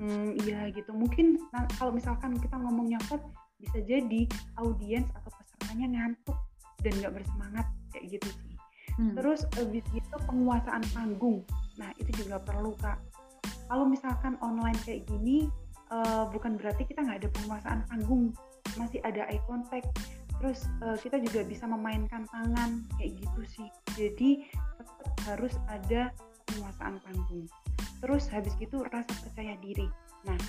Hmm, 0.00 0.32
iya 0.48 0.72
gitu. 0.72 0.96
Mungkin 0.96 1.36
nah, 1.52 1.68
kalau 1.76 1.92
misalkan 1.92 2.32
kita 2.40 2.56
ngomongnya 2.56 2.96
flat, 3.04 3.20
bisa 3.60 3.84
jadi 3.84 4.24
audiens 4.56 5.12
atau 5.12 5.28
pesertanya 5.36 5.86
ngantuk 5.92 6.38
dan 6.80 6.92
nggak 6.96 7.12
bersemangat 7.20 7.66
kayak 7.92 8.16
gitu 8.16 8.28
sih. 8.32 8.48
Hmm. 8.98 9.16
terus 9.16 9.46
habis 9.56 9.86
itu 9.96 10.16
penguasaan 10.28 10.82
panggung. 10.92 11.40
Nah 11.78 11.88
itu 11.96 12.10
juga 12.24 12.42
perlu 12.42 12.74
kak. 12.80 13.00
Kalau 13.70 13.86
misalkan 13.86 14.34
online 14.42 14.76
kayak 14.82 15.06
gini 15.06 15.46
uh, 15.94 16.26
bukan 16.28 16.58
berarti 16.58 16.84
kita 16.84 17.06
nggak 17.06 17.24
ada 17.24 17.30
penguasaan 17.40 17.80
panggung. 17.86 18.34
Masih 18.76 19.00
ada 19.06 19.24
eye 19.30 19.40
contact. 19.46 19.88
Terus 20.40 20.68
uh, 20.84 20.98
kita 21.00 21.16
juga 21.22 21.46
bisa 21.46 21.64
memainkan 21.64 22.28
tangan 22.28 22.84
kayak 22.98 23.20
gitu 23.24 23.40
sih. 23.46 23.68
Jadi 23.94 24.30
tetap 24.76 25.16
harus 25.32 25.54
ada 25.70 26.10
penguasaan 26.50 26.98
panggung 27.00 27.46
terus 28.00 28.26
habis 28.32 28.56
itu 28.60 28.80
rasa 28.88 29.12
percaya 29.20 29.54
diri 29.60 29.86
nah 30.24 30.40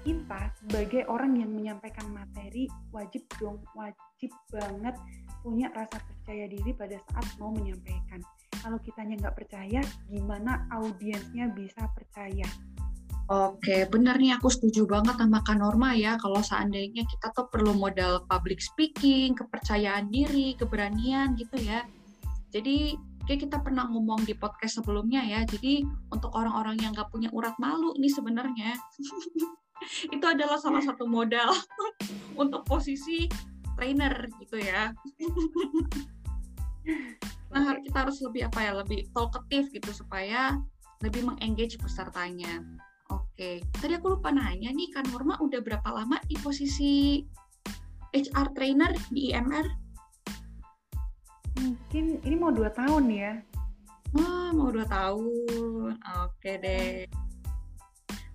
kita 0.00 0.48
sebagai 0.64 1.04
orang 1.12 1.36
yang 1.36 1.52
menyampaikan 1.52 2.08
materi 2.08 2.64
wajib 2.88 3.20
dong 3.36 3.60
wajib 3.76 4.32
banget 4.48 4.96
punya 5.44 5.68
rasa 5.72 6.00
percaya 6.00 6.48
diri 6.48 6.72
pada 6.76 6.96
saat 7.10 7.26
mau 7.40 7.52
menyampaikan. 7.52 8.20
Kalau 8.60 8.76
kitanya 8.84 9.16
nggak 9.16 9.36
percaya, 9.40 9.80
gimana 10.12 10.68
audiensnya 10.68 11.48
bisa 11.52 11.88
percaya? 11.96 12.44
Oke, 13.30 13.86
benar 13.86 14.18
nih 14.18 14.34
aku 14.36 14.50
setuju 14.50 14.90
banget 14.90 15.16
sama 15.16 15.40
Kak 15.46 15.56
Norma 15.62 15.94
ya. 15.94 16.18
Kalau 16.18 16.42
seandainya 16.42 17.06
kita 17.06 17.30
tuh 17.30 17.46
perlu 17.46 17.72
modal 17.72 18.26
public 18.26 18.58
speaking, 18.58 19.38
kepercayaan 19.38 20.10
diri, 20.10 20.58
keberanian 20.58 21.38
gitu 21.38 21.56
ya. 21.62 21.86
Jadi 22.50 22.98
kayak 23.30 23.46
kita 23.46 23.62
pernah 23.62 23.86
ngomong 23.86 24.26
di 24.26 24.34
podcast 24.34 24.82
sebelumnya 24.82 25.22
ya. 25.22 25.46
Jadi 25.46 25.86
untuk 26.10 26.34
orang-orang 26.34 26.82
yang 26.82 26.90
nggak 26.90 27.14
punya 27.14 27.30
urat 27.30 27.54
malu 27.62 27.94
nih 27.94 28.10
sebenarnya 28.10 28.74
itu 30.14 30.26
adalah 30.26 30.58
salah 30.58 30.82
satu 30.82 31.06
modal 31.06 31.54
untuk 32.42 32.66
posisi 32.66 33.30
trainer 33.78 34.26
gitu 34.42 34.58
ya. 34.58 34.90
nah 37.54 37.78
kita 37.78 38.02
harus 38.02 38.18
lebih 38.18 38.50
apa 38.50 38.66
ya 38.66 38.72
lebih 38.82 39.06
talkative 39.14 39.78
gitu 39.78 39.94
supaya 39.94 40.58
lebih 40.98 41.22
mengengage 41.22 41.78
pesertanya. 41.78 42.66
Oke, 43.14 43.62
tadi 43.78 43.94
aku 43.94 44.18
lupa 44.18 44.34
nanya 44.34 44.74
nih 44.74 44.90
kan 44.90 45.06
Norma 45.06 45.38
udah 45.38 45.62
berapa 45.62 45.86
lama 45.86 46.18
di 46.26 46.34
posisi 46.42 47.22
HR 48.10 48.58
trainer 48.58 48.90
di 49.14 49.30
IMR? 49.30 49.89
Mungkin 51.70 52.18
ini 52.26 52.34
mau 52.34 52.50
dua 52.50 52.74
tahun 52.74 53.06
ya. 53.14 53.38
Oh, 54.18 54.50
mau 54.50 54.74
dua 54.74 54.82
tahun. 54.90 55.94
Oke 56.26 56.58
deh. 56.58 57.06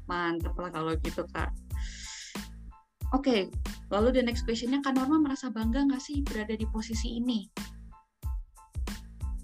Mantep 0.08 0.56
lah 0.56 0.72
kalau 0.72 0.96
gitu 1.04 1.28
kak. 1.36 1.52
Oke, 3.12 3.52
lalu 3.92 4.16
the 4.16 4.24
next 4.24 4.48
questionnya 4.48 4.80
Kak 4.80 4.96
Norma 4.96 5.20
merasa 5.20 5.52
bangga 5.52 5.84
nggak 5.84 6.00
sih 6.00 6.24
berada 6.24 6.56
di 6.56 6.64
posisi 6.72 7.20
ini? 7.20 7.44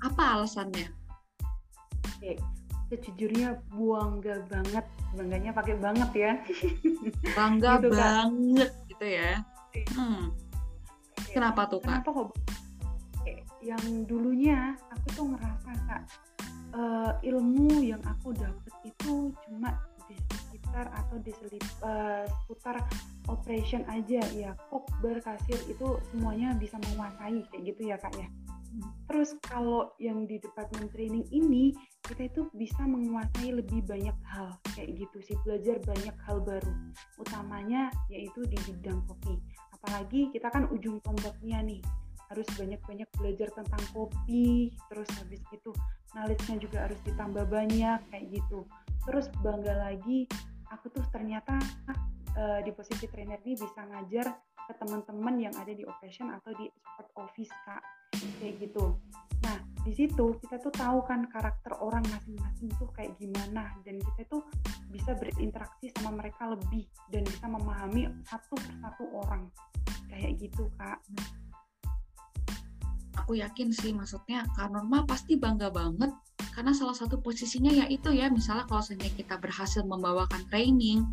Apa 0.07 0.39
alasannya? 0.39 0.87
Oke, 2.07 2.39
sejujurnya 2.87 3.59
bangga 3.71 4.47
banget, 4.47 4.85
bangganya 5.13 5.51
pakai 5.51 5.75
banget 5.77 6.09
ya. 6.15 6.31
Bangga 7.37 7.79
gitu, 7.83 7.89
banget 7.91 8.71
gitu 8.87 9.05
ya. 9.07 9.43
Hmm. 9.99 10.31
Kenapa 11.31 11.67
tuh 11.67 11.83
Kak? 11.83 12.03
Kenapa 12.03 12.09
kok? 12.11 12.27
Yang 13.61 14.09
dulunya 14.09 14.73
aku 14.89 15.07
tuh 15.13 15.25
ngerasa 15.33 15.71
Kak, 15.85 16.03
uh, 16.75 17.13
ilmu 17.21 17.83
yang 17.83 18.01
aku 18.03 18.33
dapet 18.35 18.73
itu 18.83 19.31
cuma 19.47 19.77
di 20.09 20.17
sekitar 20.51 20.91
atau 20.91 21.17
di 21.23 21.31
selip, 21.31 21.63
uh, 21.83 22.27
seputar 22.27 22.83
operation 23.31 23.83
aja 23.87 24.19
ya 24.35 24.51
kok 24.67 24.87
berkasir 24.99 25.59
itu 25.71 25.99
semuanya 26.11 26.51
bisa 26.57 26.75
menguasai 26.91 27.43
kayak 27.47 27.63
gitu 27.71 27.81
ya 27.91 27.97
kak 27.99 28.11
ya. 28.17 28.27
Hmm. 28.71 28.87
terus 29.03 29.35
kalau 29.51 29.91
yang 29.99 30.23
di 30.23 30.39
department 30.39 30.95
training 30.95 31.27
ini 31.35 31.75
kita 32.07 32.31
itu 32.31 32.47
bisa 32.55 32.79
menguasai 32.87 33.51
lebih 33.51 33.83
banyak 33.83 34.15
hal 34.31 34.55
kayak 34.71 34.95
gitu 34.95 35.19
sih 35.27 35.35
belajar 35.43 35.75
banyak 35.83 36.15
hal 36.23 36.39
baru. 36.39 36.71
Utamanya 37.19 37.91
yaitu 38.07 38.47
di 38.47 38.55
bidang 38.63 39.03
kopi. 39.11 39.35
Apalagi 39.75 40.31
kita 40.31 40.47
kan 40.47 40.71
ujung 40.71 41.03
tombaknya 41.03 41.59
nih 41.67 41.83
harus 42.31 42.47
banyak-banyak 42.55 43.09
belajar 43.19 43.51
tentang 43.51 43.83
kopi 43.91 44.71
terus 44.87 45.09
habis 45.19 45.43
itu 45.51 45.71
knowledge-nya 46.15 46.57
juga 46.63 46.87
harus 46.87 46.99
ditambah 47.03 47.45
banyak 47.51 47.99
kayak 48.07 48.25
gitu. 48.31 48.63
Terus 49.03 49.27
bangga 49.43 49.75
lagi 49.91 50.27
aku 50.71 50.87
tuh 50.95 51.03
ternyata 51.11 51.59
uh, 52.39 52.59
di 52.63 52.71
posisi 52.71 53.03
trainer 53.11 53.43
ini 53.43 53.59
bisa 53.59 53.83
ngajar 53.83 54.31
ke 54.71 54.73
teman-teman 54.79 55.35
yang 55.43 55.55
ada 55.59 55.75
di 55.75 55.83
operation 55.83 56.31
atau 56.31 56.55
di 56.55 56.71
support 56.71 57.11
office 57.27 57.51
kak. 57.67 57.83
Kayak 58.39 58.63
gitu. 58.63 58.95
Nah 59.43 59.57
di 59.83 59.91
situ 59.91 60.39
kita 60.39 60.55
tuh 60.63 60.71
tahu 60.71 61.03
kan 61.03 61.27
karakter 61.27 61.75
orang 61.83 62.05
masing-masing 62.07 62.71
tuh 62.79 62.87
kayak 62.95 63.11
gimana 63.19 63.75
dan 63.83 63.99
kita 63.99 64.23
tuh 64.31 64.43
bisa 64.87 65.11
berinteraksi 65.19 65.91
sama 65.99 66.15
mereka 66.15 66.47
lebih 66.47 66.87
dan 67.11 67.27
bisa 67.27 67.45
memahami 67.51 68.07
satu 68.23 68.55
persatu 68.55 69.03
orang. 69.19 69.51
Kayak 70.07 70.43
gitu 70.43 70.67
kak 70.79 70.99
aku 73.17 73.39
yakin 73.39 73.71
sih 73.75 73.91
maksudnya 73.91 74.47
Kak 74.55 74.71
Norma 74.71 75.03
pasti 75.03 75.35
bangga 75.35 75.71
banget 75.71 76.11
karena 76.55 76.71
salah 76.75 76.95
satu 76.95 77.19
posisinya 77.19 77.71
yaitu 77.71 78.11
ya 78.11 78.27
misalnya 78.27 78.67
kalau 78.67 78.83
misalnya 78.83 79.11
kita 79.15 79.35
berhasil 79.39 79.81
membawakan 79.83 80.43
training 80.51 81.03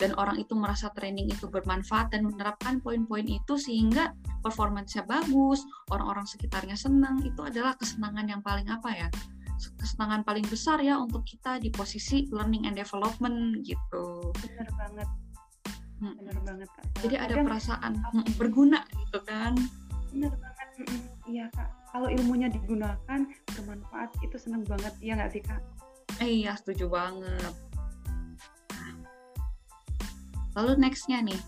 dan 0.00 0.16
orang 0.16 0.40
itu 0.40 0.56
merasa 0.56 0.88
training 0.96 1.28
itu 1.28 1.44
bermanfaat 1.44 2.16
dan 2.16 2.24
menerapkan 2.24 2.80
poin-poin 2.80 3.28
itu 3.28 3.60
sehingga 3.60 4.16
performance-nya 4.40 5.04
bagus, 5.04 5.60
orang-orang 5.92 6.24
sekitarnya 6.24 6.72
senang, 6.72 7.20
itu 7.20 7.36
adalah 7.44 7.76
kesenangan 7.76 8.24
yang 8.24 8.40
paling 8.40 8.64
apa 8.72 8.88
ya? 8.96 9.08
Kesenangan 9.60 10.24
paling 10.24 10.48
besar 10.48 10.80
ya 10.80 10.96
untuk 10.96 11.20
kita 11.28 11.60
di 11.60 11.68
posisi 11.68 12.24
learning 12.32 12.64
and 12.64 12.80
development 12.80 13.60
gitu. 13.60 14.32
Benar 14.40 14.68
banget. 14.72 15.08
Benar 16.00 16.38
banget 16.48 16.68
Kak. 16.72 16.84
Jadi 17.04 17.14
ada 17.20 17.34
perasaan 17.44 17.92
apa? 18.00 18.24
berguna 18.40 18.80
gitu 19.04 19.20
kan. 19.20 19.52
Benar 20.16 20.32
banget. 20.32 20.59
Iya 21.28 21.46
Kak. 21.54 21.68
Kalau 21.90 22.08
ilmunya 22.10 22.46
digunakan 22.50 23.20
bermanfaat 23.56 24.10
itu 24.22 24.36
senang 24.38 24.62
banget. 24.66 24.94
Iya 25.02 25.12
nggak 25.18 25.32
sih 25.34 25.42
Kak? 25.42 25.60
Iya 26.20 26.52
setuju 26.58 26.90
banget 26.90 27.54
Lalu 30.58 30.82
nextnya 30.82 31.22
nih, 31.22 31.38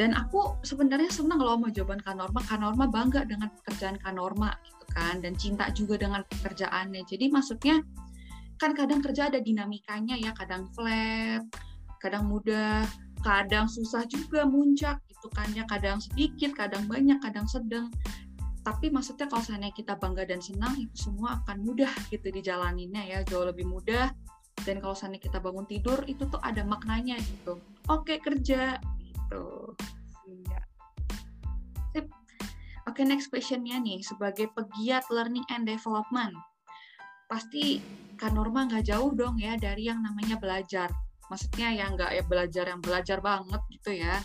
dan 0.00 0.16
aku 0.16 0.56
sebenarnya 0.64 1.12
senang 1.12 1.36
loh 1.36 1.52
sama 1.52 1.68
jawaban 1.68 2.00
Kanorma. 2.00 2.40
Kanorma 2.48 2.88
bangga 2.88 3.28
dengan 3.28 3.52
pekerjaan 3.60 4.00
Kanorma 4.00 4.56
gitu 4.64 4.84
kan, 4.96 5.20
dan 5.20 5.36
cinta 5.36 5.68
juga 5.76 6.00
dengan 6.00 6.24
pekerjaannya. 6.24 7.04
Jadi 7.04 7.28
maksudnya 7.28 7.84
kan 8.56 8.72
kadang 8.72 9.04
kerja 9.04 9.28
ada 9.28 9.38
dinamikanya 9.44 10.16
ya, 10.16 10.32
kadang 10.32 10.64
flat, 10.72 11.44
kadang 12.00 12.24
mudah, 12.32 12.88
kadang 13.20 13.68
susah 13.68 14.08
juga 14.08 14.48
muncak 14.48 15.04
gitu 15.18 15.28
kan 15.34 15.50
ya, 15.50 15.66
kadang 15.66 15.98
sedikit, 15.98 16.54
kadang 16.54 16.86
banyak, 16.86 17.18
kadang 17.18 17.50
sedang. 17.50 17.90
Tapi 18.62 18.94
maksudnya 18.94 19.26
kalau 19.26 19.42
seandainya 19.42 19.74
kita 19.74 19.98
bangga 19.98 20.22
dan 20.22 20.38
senang, 20.38 20.78
itu 20.78 21.10
semua 21.10 21.42
akan 21.42 21.66
mudah 21.66 21.90
gitu 22.14 22.30
dijalaninnya 22.30 23.02
ya, 23.02 23.18
jauh 23.26 23.42
lebih 23.50 23.66
mudah. 23.66 24.14
Dan 24.62 24.78
kalau 24.78 24.94
seandainya 24.94 25.26
kita 25.26 25.38
bangun 25.42 25.66
tidur, 25.66 25.98
itu 26.06 26.22
tuh 26.30 26.38
ada 26.38 26.62
maknanya 26.62 27.18
gitu. 27.18 27.58
Oke, 27.90 28.22
kerja 28.22 28.78
gitu. 29.02 29.74
Iya. 30.28 30.60
Sip. 31.96 32.06
Oke, 32.86 33.02
next 33.02 33.32
questionnya 33.32 33.80
nih, 33.82 34.04
sebagai 34.06 34.52
pegiat 34.54 35.08
learning 35.10 35.46
and 35.50 35.66
development, 35.66 36.36
pasti 37.26 37.82
Kak 38.18 38.34
Norma 38.34 38.66
nggak 38.66 38.86
jauh 38.88 39.14
dong 39.14 39.38
ya 39.38 39.54
dari 39.54 39.86
yang 39.86 40.02
namanya 40.02 40.36
belajar. 40.36 40.90
Maksudnya 41.28 41.72
yang 41.72 41.94
nggak 41.94 42.10
ya 42.16 42.22
belajar 42.24 42.64
yang 42.68 42.80
belajar 42.80 43.18
banget 43.20 43.62
gitu 43.72 43.92
ya. 43.96 44.16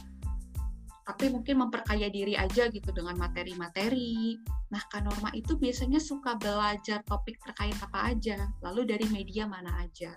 Tapi 1.03 1.27
mungkin 1.27 1.67
memperkaya 1.67 2.07
diri 2.07 2.39
aja 2.39 2.71
gitu 2.71 2.89
dengan 2.95 3.19
materi-materi. 3.19 4.39
Nah, 4.71 4.81
Kak 4.87 5.03
Norma 5.03 5.29
itu 5.35 5.59
biasanya 5.59 5.99
suka 5.99 6.39
belajar 6.39 7.03
topik 7.03 7.35
terkait 7.43 7.75
apa 7.83 8.15
aja, 8.15 8.39
lalu 8.63 8.87
dari 8.87 9.05
media 9.11 9.43
mana 9.43 9.83
aja. 9.83 10.15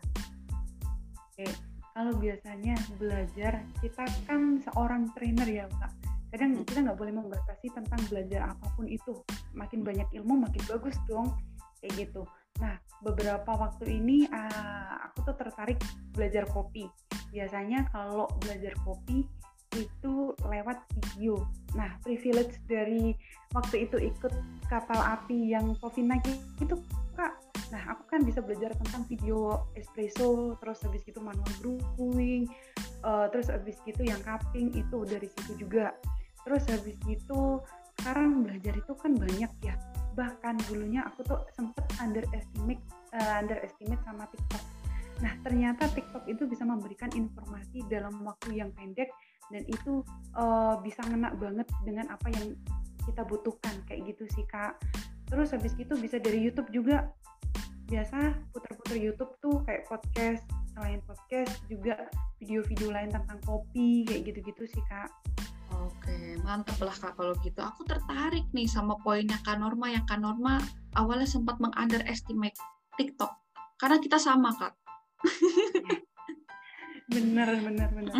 Oke, 1.35 1.50
kalau 1.90 2.14
biasanya 2.16 2.78
belajar, 3.02 3.66
kita 3.83 4.05
kan 4.31 4.62
seorang 4.62 5.11
trainer 5.19 5.49
ya, 5.50 5.66
Kak. 5.69 5.93
Kadang 6.31 6.52
hmm. 6.52 6.69
kita 6.69 6.78
nggak 6.85 6.99
boleh 6.99 7.14
membatasi 7.16 7.66
tentang 7.73 8.00
belajar 8.12 8.52
apa 8.52 8.66
pun 8.76 8.87
itu. 8.87 9.25
Makin 9.57 9.81
banyak 9.81 10.09
ilmu, 10.23 10.45
makin 10.45 10.62
bagus 10.69 10.97
dong. 11.09 11.33
Kayak 11.81 12.09
gitu. 12.09 12.23
Nah, 12.61 12.76
beberapa 13.05 13.52
waktu 13.52 14.00
ini 14.00 14.25
uh, 14.33 15.09
aku 15.09 15.33
tuh 15.33 15.37
tertarik 15.37 15.81
belajar 16.16 16.49
kopi. 16.49 16.88
Biasanya 17.33 17.88
kalau 17.93 18.28
belajar 18.40 18.73
kopi 18.81 19.28
itu 19.76 20.33
lewat 20.49 20.80
video. 20.97 21.45
Nah, 21.76 21.92
privilege 22.00 22.56
dari 22.64 23.12
waktu 23.52 23.85
itu 23.85 24.00
ikut 24.00 24.33
kapal 24.73 24.97
api 24.97 25.52
yang 25.52 25.76
Coffee 25.78 26.06
Night 26.06 26.25
itu 26.61 26.76
Kak. 27.16 27.37
Nah, 27.73 27.83
aku 27.92 28.02
kan 28.09 28.21
bisa 28.25 28.40
belajar 28.40 28.73
tentang 28.80 29.04
video 29.09 29.68
espresso, 29.76 30.56
terus 30.61 30.80
habis 30.85 31.04
itu 31.04 31.18
manual 31.21 31.49
brewing, 31.61 32.49
uh, 33.04 33.28
terus 33.33 33.52
habis 33.52 33.76
itu 33.85 34.04
yang 34.04 34.21
cupping 34.25 34.73
itu 34.73 34.99
dari 35.04 35.28
situ 35.28 35.66
juga. 35.66 35.92
Terus 36.47 36.62
habis 36.71 36.97
itu 37.11 37.61
sekarang 37.99 38.45
belajar 38.45 38.76
itu 38.76 38.92
kan 38.95 39.16
banyak 39.16 39.50
ya 39.64 39.75
bahkan 40.16 40.56
dulunya 40.66 41.04
aku 41.04 41.21
tuh 41.28 41.45
sempet 41.52 41.85
underestimate 42.00 42.80
uh, 43.12 43.37
underestimate 43.45 44.00
sama 44.02 44.25
TikTok. 44.33 44.64
Nah 45.21 45.33
ternyata 45.45 45.85
TikTok 45.92 46.25
itu 46.25 46.49
bisa 46.49 46.64
memberikan 46.64 47.12
informasi 47.12 47.85
dalam 47.92 48.25
waktu 48.25 48.64
yang 48.64 48.73
pendek 48.73 49.12
dan 49.50 49.62
itu 49.67 50.03
uh, 50.35 50.79
bisa 50.83 51.03
ngena 51.07 51.35
banget 51.38 51.69
dengan 51.87 52.11
apa 52.11 52.29
yang 52.31 52.55
kita 53.07 53.23
butuhkan 53.23 53.75
kayak 53.87 54.15
gitu 54.15 54.26
sih 54.35 54.45
kak. 54.50 54.75
Terus 55.26 55.55
habis 55.55 55.75
itu 55.79 55.95
bisa 55.99 56.19
dari 56.19 56.43
YouTube 56.43 56.71
juga 56.75 57.11
biasa 57.87 58.35
putar-putar 58.50 58.99
YouTube 58.99 59.31
tuh 59.38 59.62
kayak 59.62 59.87
podcast 59.87 60.43
selain 60.75 60.99
podcast 61.07 61.55
juga 61.71 62.11
video-video 62.43 62.91
lain 62.91 63.15
tentang 63.15 63.38
kopi 63.47 64.02
kayak 64.04 64.26
gitu-gitu 64.26 64.67
sih 64.67 64.82
kak. 64.91 65.09
Oke, 65.76 66.39
mantap 66.47 66.78
lah 66.78 66.95
Kak 66.95 67.19
kalau 67.19 67.35
gitu. 67.43 67.59
Aku 67.59 67.82
tertarik 67.85 68.47
nih 68.54 68.71
sama 68.71 68.95
poinnya 69.02 69.39
Kak 69.43 69.59
Norma 69.59 69.91
yang 69.91 70.06
Kak 70.06 70.23
Norma 70.23 70.63
awalnya 70.95 71.26
sempat 71.26 71.59
mengunderestimate 71.59 72.56
TikTok. 72.97 73.30
Karena 73.76 73.99
kita 73.99 74.17
sama 74.17 74.54
Kak. 74.56 74.73
bener, 77.13 77.49
bener, 77.61 77.89
bener. 77.93 78.15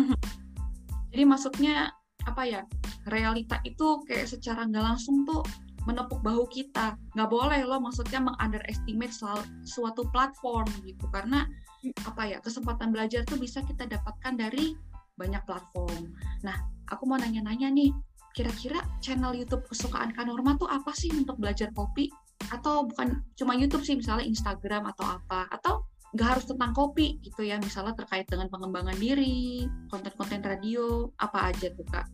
Jadi 1.11 1.23
maksudnya 1.23 1.91
apa 2.27 2.43
ya, 2.43 2.61
realita 3.07 3.57
itu 3.63 4.03
kayak 4.03 4.27
secara 4.27 4.67
nggak 4.67 4.83
langsung 4.83 5.23
tuh 5.23 5.41
menepuk 5.87 6.19
bahu 6.19 6.43
kita. 6.51 6.99
Nggak 7.15 7.29
boleh 7.31 7.63
loh 7.63 7.79
maksudnya 7.79 8.19
mengunderestimate 8.19 9.15
suatu 9.63 10.03
platform 10.11 10.67
gitu. 10.83 11.07
Karena 11.07 11.47
apa 12.03 12.27
ya, 12.27 12.43
kesempatan 12.43 12.91
belajar 12.91 13.23
tuh 13.23 13.39
bisa 13.39 13.63
kita 13.63 13.87
dapatkan 13.87 14.35
dari 14.35 14.75
banyak 15.15 15.39
platform. 15.47 16.11
Nah, 16.43 16.59
aku 16.91 17.07
mau 17.07 17.15
nanya-nanya 17.15 17.71
nih, 17.71 17.95
kira-kira 18.35 18.83
channel 18.99 19.31
YouTube 19.31 19.63
kesukaan 19.65 20.11
Kanorma 20.11 20.59
tuh 20.59 20.67
apa 20.67 20.91
sih 20.91 21.09
untuk 21.15 21.39
belajar 21.39 21.71
kopi? 21.71 22.11
Atau 22.51 22.91
bukan 22.91 23.23
cuma 23.39 23.55
YouTube 23.55 23.87
sih, 23.87 23.95
misalnya 23.95 24.27
Instagram 24.27 24.91
atau 24.91 25.07
apa? 25.07 25.47
Atau 25.49 25.86
nggak 26.15 26.27
harus 26.37 26.45
tentang 26.47 26.71
kopi 26.71 27.19
gitu 27.19 27.43
ya, 27.43 27.59
misalnya 27.59 27.95
terkait 27.97 28.27
dengan 28.29 28.47
pengembangan 28.47 28.95
diri, 28.95 29.67
konten-konten 29.91 30.39
radio, 30.43 31.11
apa 31.19 31.51
aja 31.51 31.67
tuh 31.73 31.87
Kak? 31.87 32.07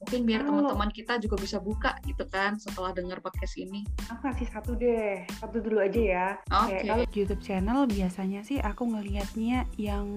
Mungkin 0.00 0.24
biar 0.24 0.48
teman-teman 0.48 0.88
kita 0.96 1.20
juga 1.20 1.36
bisa 1.36 1.60
buka 1.60 1.92
gitu 2.08 2.24
kan 2.32 2.56
setelah 2.56 2.96
dengar 2.96 3.20
podcast 3.20 3.52
ini. 3.60 3.84
Aku 4.08 4.32
kasih 4.32 4.48
satu 4.48 4.72
deh, 4.72 5.28
satu 5.36 5.60
dulu 5.60 5.76
aja 5.76 6.00
ya. 6.00 6.26
Oke. 6.56 6.72
Okay. 6.72 6.88
Kalau 6.88 7.04
YouTube 7.12 7.42
channel 7.44 7.84
biasanya 7.84 8.40
sih 8.40 8.56
aku 8.64 8.88
ngelihatnya 8.88 9.68
yang 9.76 10.08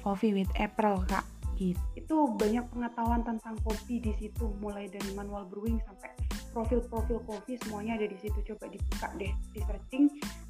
Coffee 0.00 0.32
with 0.32 0.48
April 0.56 1.04
kak 1.04 1.28
gitu. 1.60 1.76
Itu 1.92 2.16
banyak 2.40 2.72
pengetahuan 2.72 3.20
tentang 3.20 3.60
kopi 3.68 4.00
di 4.00 4.16
situ, 4.16 4.48
mulai 4.64 4.88
dari 4.88 5.12
manual 5.12 5.44
brewing 5.44 5.76
sampai 5.84 6.08
profil-profil 6.56 7.20
kopi 7.28 7.60
semuanya 7.60 8.00
ada 8.00 8.08
di 8.08 8.16
situ. 8.16 8.40
Coba 8.48 8.72
dibuka 8.72 9.12
deh, 9.20 9.32
di 9.52 9.60
searching, 9.60 10.08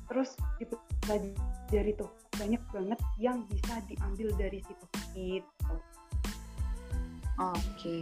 terus 0.08 0.34
dipelajari 0.58 1.92
tuh. 1.94 2.10
Banyak 2.36 2.62
banget 2.72 3.00
yang 3.20 3.44
bisa 3.46 3.80
diambil 3.86 4.28
dari 4.34 4.60
situ. 4.64 4.86
Gitu. 5.14 5.74
Oke. 7.38 8.00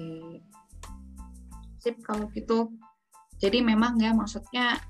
Sip 1.82 1.96
kalau 2.06 2.30
gitu. 2.32 2.72
Jadi 3.36 3.60
memang 3.60 4.00
ya 4.00 4.16
maksudnya 4.16 4.80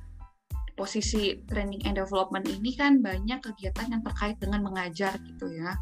posisi 0.76 1.40
training 1.48 1.82
and 1.88 1.96
development 1.98 2.46
ini 2.46 2.76
kan 2.76 3.00
banyak 3.00 3.40
kegiatan 3.40 3.88
yang 3.90 4.02
terkait 4.04 4.36
dengan 4.36 4.60
mengajar 4.60 5.16
gitu 5.24 5.48
ya 5.56 5.72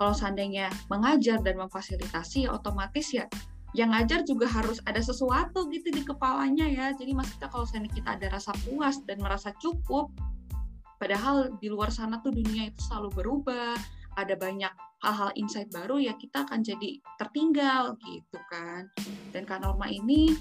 kalau 0.00 0.16
seandainya 0.16 0.72
mengajar 0.88 1.44
dan 1.44 1.60
memfasilitasi 1.60 2.48
otomatis 2.48 3.12
ya 3.12 3.28
yang 3.70 3.94
ngajar 3.94 4.26
juga 4.26 4.50
harus 4.50 4.82
ada 4.82 4.98
sesuatu 4.98 5.70
gitu 5.70 5.94
di 5.94 6.02
kepalanya 6.02 6.66
ya. 6.66 6.86
Jadi 6.94 7.14
maksudnya 7.14 7.48
kalau 7.50 7.66
kita 7.66 8.18
ada 8.18 8.26
rasa 8.34 8.50
puas 8.66 8.98
dan 9.06 9.22
merasa 9.22 9.54
cukup 9.62 10.10
padahal 11.00 11.56
di 11.62 11.72
luar 11.72 11.88
sana 11.88 12.20
tuh 12.20 12.34
dunia 12.34 12.68
itu 12.68 12.80
selalu 12.90 13.08
berubah 13.16 13.72
ada 14.20 14.36
banyak 14.36 14.68
hal-hal 15.00 15.32
insight 15.32 15.72
baru 15.72 15.96
ya 15.96 16.12
kita 16.18 16.44
akan 16.44 16.60
jadi 16.60 16.98
tertinggal 17.16 17.96
gitu 18.04 18.38
kan. 18.50 18.90
Dan 19.30 19.46
Kak 19.46 19.62
Norma 19.62 19.86
ini 19.86 20.34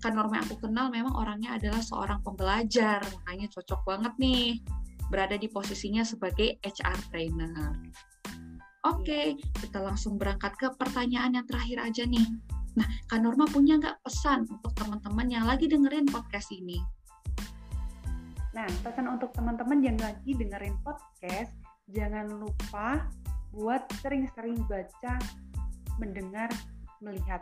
Kak 0.00 0.14
Norma 0.14 0.40
yang 0.40 0.46
aku 0.46 0.68
kenal 0.68 0.88
memang 0.88 1.12
orangnya 1.16 1.56
adalah 1.58 1.82
seorang 1.82 2.20
pembelajar 2.22 3.02
makanya 3.02 3.50
cocok 3.50 3.80
banget 3.88 4.12
nih 4.20 4.60
berada 5.08 5.36
di 5.36 5.48
posisinya 5.52 6.04
sebagai 6.06 6.56
HR 6.64 6.98
trainer 7.12 7.72
Oke, 8.84 9.40
kita 9.64 9.80
langsung 9.80 10.20
berangkat 10.20 10.60
ke 10.60 10.68
pertanyaan 10.76 11.40
yang 11.40 11.48
terakhir 11.48 11.80
aja 11.80 12.04
nih. 12.04 12.28
Nah, 12.76 12.84
Kak 13.08 13.16
Norma 13.16 13.48
punya 13.48 13.80
nggak 13.80 14.04
pesan 14.04 14.44
untuk 14.44 14.76
teman-teman 14.76 15.24
yang 15.24 15.48
lagi 15.48 15.64
dengerin 15.64 16.04
podcast 16.04 16.52
ini? 16.52 16.84
Nah, 18.52 18.68
pesan 18.84 19.08
untuk 19.08 19.32
teman-teman 19.32 19.80
yang 19.80 19.96
lagi 19.96 20.36
dengerin 20.36 20.76
podcast, 20.84 21.56
jangan 21.96 22.28
lupa 22.28 23.08
buat 23.56 23.88
sering-sering 24.04 24.60
baca, 24.68 25.16
mendengar, 25.96 26.52
melihat. 27.00 27.40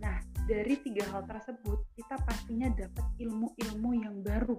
Nah, 0.00 0.24
dari 0.48 0.80
tiga 0.80 1.04
hal 1.12 1.28
tersebut, 1.28 1.84
kita 2.00 2.16
pastinya 2.24 2.72
dapat 2.72 3.04
ilmu-ilmu 3.20 3.90
yang 4.08 4.24
baru. 4.24 4.56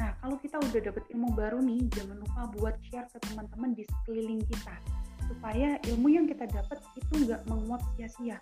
Nah, 0.00 0.16
kalau 0.24 0.40
kita 0.40 0.56
udah 0.56 0.80
dapat 0.88 1.04
ilmu 1.12 1.36
baru 1.36 1.60
nih, 1.60 1.84
jangan 1.92 2.16
lupa 2.16 2.48
buat 2.56 2.80
share 2.88 3.12
ke 3.12 3.20
teman-teman 3.28 3.76
di 3.76 3.84
sekeliling 3.84 4.40
kita 4.48 5.01
supaya 5.32 5.80
ilmu 5.88 6.12
yang 6.12 6.28
kita 6.28 6.44
dapat 6.44 6.78
itu 7.00 7.24
nggak 7.24 7.48
menguap 7.48 7.80
sia-sia 7.96 8.36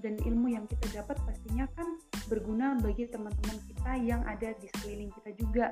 dan 0.00 0.16
ilmu 0.24 0.48
yang 0.48 0.64
kita 0.64 1.04
dapat 1.04 1.20
pastinya 1.28 1.68
kan 1.76 2.00
berguna 2.32 2.80
bagi 2.80 3.04
teman-teman 3.12 3.60
kita 3.68 3.92
yang 4.00 4.24
ada 4.24 4.56
di 4.56 4.66
sekeliling 4.72 5.12
kita 5.12 5.30
juga. 5.36 5.66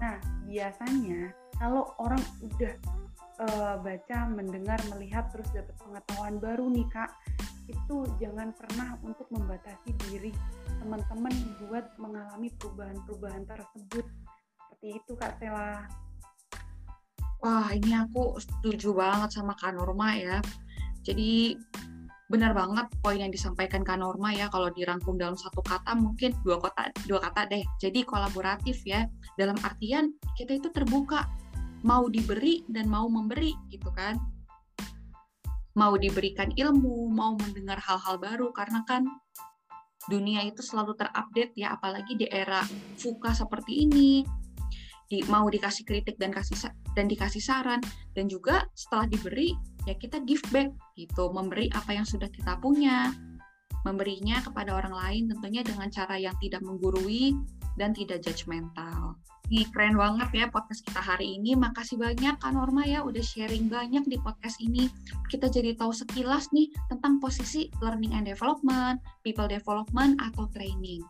Nah, 0.00 0.16
biasanya 0.48 1.36
kalau 1.60 1.92
orang 2.00 2.18
udah 2.40 2.74
uh, 3.44 3.76
baca, 3.78 4.18
mendengar, 4.32 4.80
melihat 4.96 5.28
terus 5.30 5.46
dapat 5.52 5.76
pengetahuan 5.78 6.40
baru 6.40 6.66
nih 6.72 6.88
Kak, 6.88 7.12
itu 7.68 7.96
jangan 8.18 8.50
pernah 8.56 8.98
untuk 9.04 9.28
membatasi 9.30 9.94
diri 10.08 10.32
teman-teman 10.82 11.32
buat 11.62 11.86
mengalami 12.00 12.50
perubahan-perubahan 12.58 13.44
tersebut. 13.46 14.06
Seperti 14.58 14.88
itu 14.98 15.12
Kak 15.14 15.38
Stella. 15.38 15.86
Wah, 17.42 17.74
ini 17.74 17.90
aku 17.98 18.38
setuju 18.38 18.94
banget 18.94 19.34
sama 19.34 19.58
Kak 19.58 19.74
Norma 19.74 20.14
ya. 20.14 20.38
Jadi 21.02 21.58
benar 22.30 22.54
banget 22.54 22.86
poin 23.02 23.18
yang 23.18 23.34
disampaikan 23.34 23.82
Kak 23.82 23.98
Norma 23.98 24.30
ya 24.30 24.46
kalau 24.46 24.70
dirangkum 24.70 25.18
dalam 25.18 25.34
satu 25.34 25.58
kata 25.60 25.98
mungkin 25.98 26.32
dua 26.46 26.62
kata 26.62 26.94
dua 27.10 27.18
kata 27.18 27.50
deh. 27.50 27.66
Jadi 27.82 28.06
kolaboratif 28.06 28.86
ya. 28.86 29.10
Dalam 29.34 29.58
artian 29.66 30.14
kita 30.38 30.54
itu 30.54 30.70
terbuka 30.70 31.26
mau 31.82 32.06
diberi 32.06 32.62
dan 32.70 32.86
mau 32.86 33.10
memberi 33.10 33.58
gitu 33.74 33.90
kan. 33.90 34.22
Mau 35.74 35.98
diberikan 35.98 36.54
ilmu, 36.54 37.10
mau 37.10 37.34
mendengar 37.34 37.82
hal-hal 37.82 38.22
baru 38.22 38.54
karena 38.54 38.86
kan 38.86 39.02
dunia 40.06 40.46
itu 40.46 40.62
selalu 40.62 40.94
terupdate 40.94 41.58
ya 41.58 41.74
apalagi 41.74 42.14
di 42.14 42.26
era 42.30 42.62
fuka 42.98 43.34
seperti 43.34 43.86
ini 43.86 44.22
di, 45.12 45.20
mau 45.28 45.44
dikasih 45.44 45.84
kritik 45.84 46.16
dan 46.16 46.32
kasih 46.32 46.56
dan 46.96 47.04
dikasih 47.04 47.44
saran 47.44 47.84
dan 48.16 48.32
juga 48.32 48.64
setelah 48.72 49.04
diberi 49.12 49.52
ya 49.84 49.92
kita 49.92 50.24
give 50.24 50.40
back 50.48 50.72
gitu 50.96 51.28
memberi 51.36 51.68
apa 51.76 51.92
yang 51.92 52.08
sudah 52.08 52.32
kita 52.32 52.56
punya 52.64 53.12
memberinya 53.84 54.40
kepada 54.40 54.72
orang 54.72 54.94
lain 54.96 55.22
tentunya 55.28 55.60
dengan 55.60 55.92
cara 55.92 56.16
yang 56.16 56.32
tidak 56.40 56.64
menggurui 56.64 57.36
dan 57.76 57.90
tidak 57.92 58.22
judgmental. 58.22 59.18
Ini 59.50 59.68
keren 59.74 59.98
banget 59.98 60.28
ya 60.32 60.46
podcast 60.48 60.80
kita 60.86 61.02
hari 61.02 61.36
ini. 61.36 61.52
Makasih 61.58 62.00
banyak 62.00 62.40
Kak 62.40 62.52
Norma 62.54 62.88
ya 62.88 63.04
udah 63.04 63.20
sharing 63.20 63.68
banyak 63.68 64.06
di 64.06 64.16
podcast 64.22 64.56
ini. 64.62 64.88
Kita 65.28 65.50
jadi 65.50 65.76
tahu 65.76 65.92
sekilas 65.92 66.48
nih 66.56 66.72
tentang 66.88 67.20
posisi 67.20 67.68
learning 67.82 68.16
and 68.16 68.24
development, 68.24 69.02
people 69.26 69.50
development 69.50 70.16
atau 70.24 70.48
training. 70.56 71.02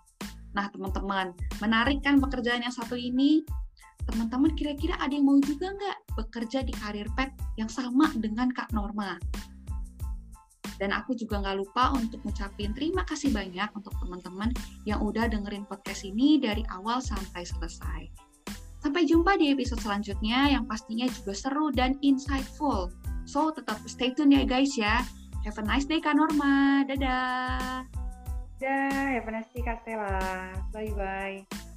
Nah, 0.58 0.66
teman-teman, 0.72 1.36
menarik 1.62 2.02
kan 2.02 2.18
pekerjaan 2.18 2.64
yang 2.66 2.74
satu 2.74 2.98
ini? 2.98 3.46
Teman-teman 4.10 4.52
kira-kira 4.58 4.98
ada 4.98 5.12
yang 5.14 5.26
mau 5.28 5.38
juga 5.38 5.70
nggak 5.70 5.98
bekerja 6.18 6.64
di 6.66 6.74
karir 6.74 7.06
pet 7.14 7.30
yang 7.60 7.70
sama 7.70 8.10
dengan 8.18 8.50
Kak 8.50 8.74
Norma? 8.74 9.18
Dan 10.82 10.90
aku 10.90 11.14
juga 11.14 11.38
nggak 11.38 11.56
lupa 11.62 11.94
untuk 11.94 12.18
ngucapin 12.26 12.74
terima 12.74 13.06
kasih 13.06 13.30
banyak 13.30 13.70
untuk 13.78 13.94
teman-teman 14.02 14.50
yang 14.82 14.98
udah 14.98 15.30
dengerin 15.30 15.62
podcast 15.68 16.02
ini 16.02 16.42
dari 16.42 16.66
awal 16.74 16.98
sampai 16.98 17.46
selesai. 17.46 18.10
Sampai 18.82 19.06
jumpa 19.06 19.38
di 19.38 19.54
episode 19.54 19.78
selanjutnya 19.78 20.50
yang 20.50 20.66
pastinya 20.66 21.06
juga 21.06 21.38
seru 21.38 21.70
dan 21.70 21.94
insightful. 22.02 22.90
So, 23.22 23.54
tetap 23.54 23.78
stay 23.86 24.10
tune 24.10 24.34
ya 24.34 24.42
guys 24.42 24.74
ya. 24.74 25.06
Have 25.46 25.58
a 25.58 25.62
nice 25.62 25.86
day 25.86 26.02
Kak 26.02 26.18
Norma. 26.18 26.82
Dadah. 26.90 27.86
Dadah, 28.58 29.06
have 29.22 29.26
a 29.26 29.32
nice 29.38 29.50
day 29.54 29.62
Kak 29.62 29.86
Stella. 29.86 30.18
Bye-bye. 30.74 31.70